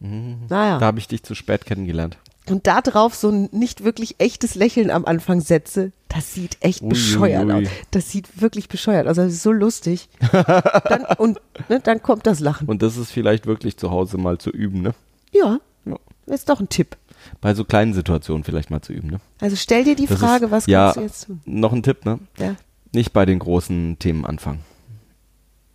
Da 0.00 0.06
Naja. 0.50 0.80
habe 0.82 0.98
ich 0.98 1.08
dich 1.08 1.22
zu 1.22 1.34
spät 1.34 1.64
kennengelernt. 1.64 2.18
Und 2.50 2.66
da 2.66 2.82
drauf 2.82 3.14
so 3.14 3.30
ein 3.30 3.48
nicht 3.52 3.84
wirklich 3.84 4.16
echtes 4.18 4.54
Lächeln 4.54 4.90
am 4.90 5.06
Anfang 5.06 5.40
setze, 5.40 5.92
das 6.08 6.34
sieht 6.34 6.58
echt 6.60 6.82
Ui, 6.82 6.90
bescheuert 6.90 7.46
ui, 7.46 7.52
aus. 7.52 7.68
Das 7.90 8.10
sieht 8.10 8.40
wirklich 8.40 8.68
bescheuert 8.68 9.06
aus. 9.08 9.16
Das 9.16 9.32
ist 9.32 9.42
so 9.42 9.50
lustig. 9.50 10.08
Dann, 10.32 11.04
und 11.16 11.40
ne, 11.68 11.80
dann 11.80 12.02
kommt 12.02 12.26
das 12.26 12.40
Lachen. 12.40 12.68
Und 12.68 12.82
das 12.82 12.96
ist 12.98 13.10
vielleicht 13.10 13.46
wirklich 13.46 13.76
zu 13.78 13.90
Hause 13.90 14.18
mal 14.18 14.36
zu 14.38 14.50
üben, 14.50 14.82
ne? 14.82 14.94
Ja, 15.32 15.58
Ja. 15.86 15.96
ist 16.26 16.48
doch 16.50 16.60
ein 16.60 16.68
Tipp. 16.68 16.96
Bei 17.40 17.54
so 17.54 17.64
kleinen 17.64 17.94
Situationen 17.94 18.44
vielleicht 18.44 18.70
mal 18.70 18.82
zu 18.82 18.92
üben, 18.92 19.08
ne? 19.08 19.20
Also 19.40 19.56
stell 19.56 19.84
dir 19.84 19.96
die 19.96 20.06
Das 20.06 20.18
Frage, 20.20 20.46
ist, 20.46 20.50
was 20.50 20.66
ja, 20.66 20.84
kannst 20.92 20.96
du 20.98 21.00
jetzt 21.02 21.26
tun? 21.26 21.40
Noch 21.46 21.72
ein 21.72 21.82
Tipp, 21.82 22.04
ne? 22.04 22.18
Ja. 22.38 22.54
Nicht 22.92 23.12
bei 23.14 23.24
den 23.24 23.38
großen 23.38 23.98
Themen 23.98 24.26
anfangen. 24.26 24.60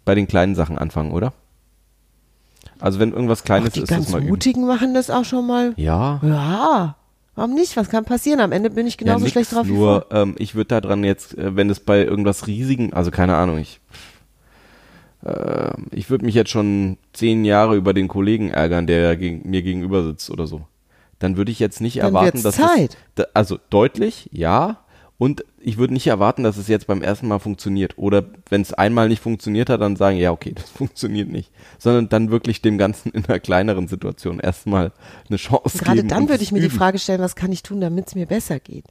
Bei 0.06 0.14
den 0.16 0.28
kleinen 0.28 0.54
Sachen 0.56 0.78
anfangen, 0.78 1.12
oder? 1.12 1.34
Also 2.80 3.00
wenn 3.00 3.12
irgendwas 3.12 3.44
Kleines 3.44 3.74
die 3.74 3.82
ist, 3.82 3.92
das 3.92 3.98
ganz 3.98 4.10
mal 4.10 4.20
üben. 4.20 4.30
Mutigen 4.30 4.66
machen 4.66 4.94
das 4.94 5.10
auch 5.10 5.26
schon 5.26 5.46
mal. 5.46 5.74
Ja. 5.76 6.20
Ja, 6.24 6.96
warum 7.36 7.54
nicht? 7.54 7.76
Was 7.78 7.90
kann 7.90 8.06
passieren? 8.06 8.40
Am 8.40 8.52
Ende 8.52 8.70
bin 8.70 8.88
ich 8.88 8.98
genauso 8.98 9.20
ja, 9.20 9.24
nix, 9.24 9.32
schlecht 9.34 9.52
drauf 9.54 9.68
wie 9.68 9.74
Nur 9.74 10.08
ähm, 10.12 10.36
ich 10.38 10.56
würde 10.56 10.70
da 10.70 10.82
dran 10.82 11.04
jetzt, 11.04 11.38
äh, 11.38 11.56
wenn 11.56 11.70
es 11.70 11.80
bei 11.80 12.04
irgendwas 12.04 12.48
riesigen, 12.48 12.94
also 12.94 13.12
keine 13.12 13.36
Ahnung, 13.36 13.58
ich 13.58 13.82
äh, 15.24 15.72
ich 15.92 16.10
würde 16.10 16.26
mich 16.26 16.36
jetzt 16.36 16.52
schon 16.52 16.98
zehn 17.14 17.46
Jahre 17.46 17.76
über 17.76 17.94
den 17.94 18.08
Kollegen 18.08 18.50
ärgern, 18.50 18.88
der 18.88 19.16
gegen, 19.16 19.50
mir 19.50 19.62
gegenüber 19.62 20.04
sitzt 20.04 20.30
oder 20.30 20.48
so. 20.48 20.62
Dann 21.20 21.36
würde 21.36 21.52
ich 21.52 21.60
jetzt 21.60 21.82
nicht 21.82 21.98
Dann 21.98 22.08
erwarten, 22.08 22.44
dass 22.44 22.56
Zeit. 22.56 22.92
Es, 22.92 22.98
da, 23.16 23.24
also 23.34 23.60
deutlich, 23.70 24.30
ja. 24.32 24.80
Und 25.18 25.44
ich 25.62 25.78
würde 25.78 25.94
nicht 25.94 26.08
erwarten, 26.08 26.44
dass 26.44 26.58
es 26.58 26.68
jetzt 26.68 26.88
beim 26.88 27.02
ersten 27.02 27.28
Mal 27.28 27.40
funktioniert. 27.40 27.98
Oder 27.98 28.26
wenn 28.50 28.62
es 28.62 28.74
einmal 28.74 29.08
nicht 29.08 29.22
funktioniert 29.22 29.70
hat, 29.70 29.82
dann 29.82 29.96
sagen, 29.96 30.18
ja, 30.18 30.32
okay, 30.32 30.54
das 30.56 30.70
funktioniert 30.70 31.30
nicht. 31.30 31.52
Sondern 31.78 32.10
dann 32.10 32.32
wirklich 32.32 32.62
dem 32.62 32.78
Ganzen 32.78 33.12
in 33.12 33.26
einer 33.26 33.40
kleineren 33.40 33.88
Situation 33.88 34.40
erstmal 34.40 34.92
eine 35.28 35.38
Chance 35.38 35.78
Gerade 35.78 35.98
geben. 35.98 36.08
dann 36.10 36.24
und 36.24 36.30
würde 36.30 36.44
ich 36.44 36.52
mir 36.52 36.60
die 36.60 36.68
üben. 36.68 36.78
Frage 36.78 37.00
stellen, 37.00 37.22
was 37.22 37.36
kann 37.36 37.52
ich 37.52 37.64
tun, 37.64 37.82
damit 37.82 38.08
es 38.08 38.16
mir 38.16 38.26
besser 38.26 38.60
geht? 38.60 38.86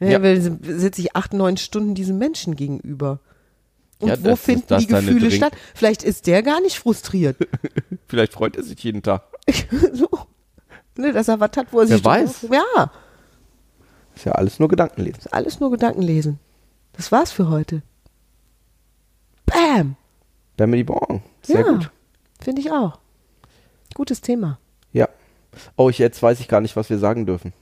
Ja. 0.00 0.22
Weil 0.22 0.40
sitze 0.40 1.00
ich 1.00 1.14
acht, 1.14 1.32
neun 1.32 1.56
Stunden 1.56 1.94
diesem 1.94 2.18
Menschen 2.18 2.56
gegenüber. 2.56 3.20
Und 4.00 4.08
Ja, 4.08 4.24
wo 4.24 4.34
finden 4.34 4.64
das 4.66 4.82
die 4.82 4.88
Gefühle 4.88 5.30
statt? 5.30 5.52
Vielleicht 5.74 6.02
ist 6.02 6.26
der 6.26 6.42
gar 6.42 6.60
nicht 6.60 6.78
frustriert. 6.78 7.36
Vielleicht 8.08 8.32
freut 8.32 8.56
er 8.56 8.64
sich 8.64 8.82
jeden 8.82 9.02
Tag. 9.02 9.22
so. 9.92 10.08
Ne, 10.96 11.12
dass 11.12 11.28
er 11.28 11.40
was 11.40 11.52
hat, 11.56 11.68
wo 11.72 11.80
er 11.80 11.88
Wer 11.88 11.96
sich 11.96 12.04
weiß. 12.04 12.48
Ja, 12.50 12.90
Ist 14.14 14.24
ja 14.24 14.32
alles 14.32 14.58
nur 14.58 14.68
Gedankenlesen. 14.68 15.18
ist 15.18 15.32
alles 15.32 15.60
nur 15.60 15.70
Gedanken 15.70 16.02
lesen. 16.02 16.38
Das 16.92 17.10
war's 17.12 17.32
für 17.32 17.48
heute. 17.48 17.82
Bam! 19.46 19.96
Family 20.58 20.84
Bon. 20.84 21.22
Sehr 21.42 21.60
ja, 21.60 21.72
gut. 21.72 21.90
Finde 22.40 22.60
ich 22.60 22.70
auch. 22.70 22.98
Gutes 23.94 24.20
Thema. 24.20 24.58
Ja. 24.92 25.08
Oh, 25.76 25.90
ich, 25.90 25.98
jetzt 25.98 26.22
weiß 26.22 26.40
ich 26.40 26.48
gar 26.48 26.60
nicht, 26.60 26.76
was 26.76 26.90
wir 26.90 26.98
sagen 26.98 27.26
dürfen. 27.26 27.52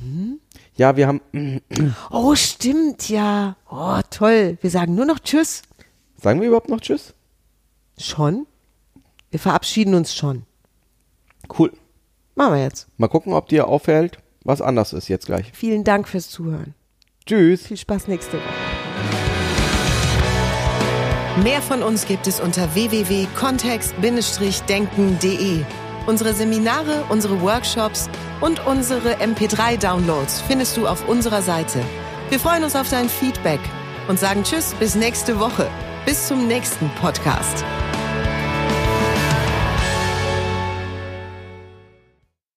Hm? 0.00 0.38
Ja, 0.76 0.96
wir 0.96 1.06
haben. 1.06 1.20
Oh, 2.10 2.34
stimmt, 2.34 3.08
ja. 3.08 3.56
Oh, 3.70 4.00
toll. 4.10 4.58
Wir 4.60 4.70
sagen 4.70 4.94
nur 4.94 5.06
noch 5.06 5.18
Tschüss. 5.18 5.62
Sagen 6.16 6.40
wir 6.40 6.48
überhaupt 6.48 6.68
noch 6.68 6.80
Tschüss? 6.80 7.14
Schon? 7.96 8.46
Wir 9.30 9.40
verabschieden 9.40 9.94
uns 9.94 10.14
schon. 10.14 10.44
Cool. 11.58 11.72
Machen 12.34 12.54
wir 12.54 12.62
jetzt. 12.62 12.86
Mal 12.96 13.08
gucken, 13.08 13.32
ob 13.32 13.48
dir 13.48 13.66
auffällt, 13.66 14.18
was 14.44 14.60
anders 14.60 14.92
ist 14.92 15.08
jetzt 15.08 15.26
gleich. 15.26 15.50
Vielen 15.52 15.82
Dank 15.84 16.08
fürs 16.08 16.28
Zuhören. 16.30 16.74
Tschüss. 17.26 17.66
Viel 17.66 17.76
Spaß 17.76 18.08
nächste 18.08 18.38
Woche. 18.38 18.44
Mehr 21.42 21.60
von 21.62 21.82
uns 21.82 22.06
gibt 22.06 22.26
es 22.26 22.40
unter 22.40 22.74
www.kontext-denken.de. 22.74 25.64
Unsere 26.06 26.32
Seminare, 26.32 27.04
unsere 27.10 27.42
Workshops 27.42 28.08
und 28.40 28.66
unsere 28.66 29.16
MP3-Downloads 29.16 30.40
findest 30.40 30.74
du 30.76 30.88
auf 30.88 31.08
unserer 31.08 31.42
Seite. 31.42 31.80
Wir 32.30 32.40
freuen 32.40 32.64
uns 32.64 32.74
auf 32.74 32.90
dein 32.90 33.08
Feedback 33.08 33.60
und 34.08 34.18
sagen 34.18 34.42
Tschüss 34.42 34.74
bis 34.74 34.96
nächste 34.96 35.38
Woche. 35.38 35.70
Bis 36.06 36.26
zum 36.26 36.48
nächsten 36.48 36.90
Podcast. 37.00 37.64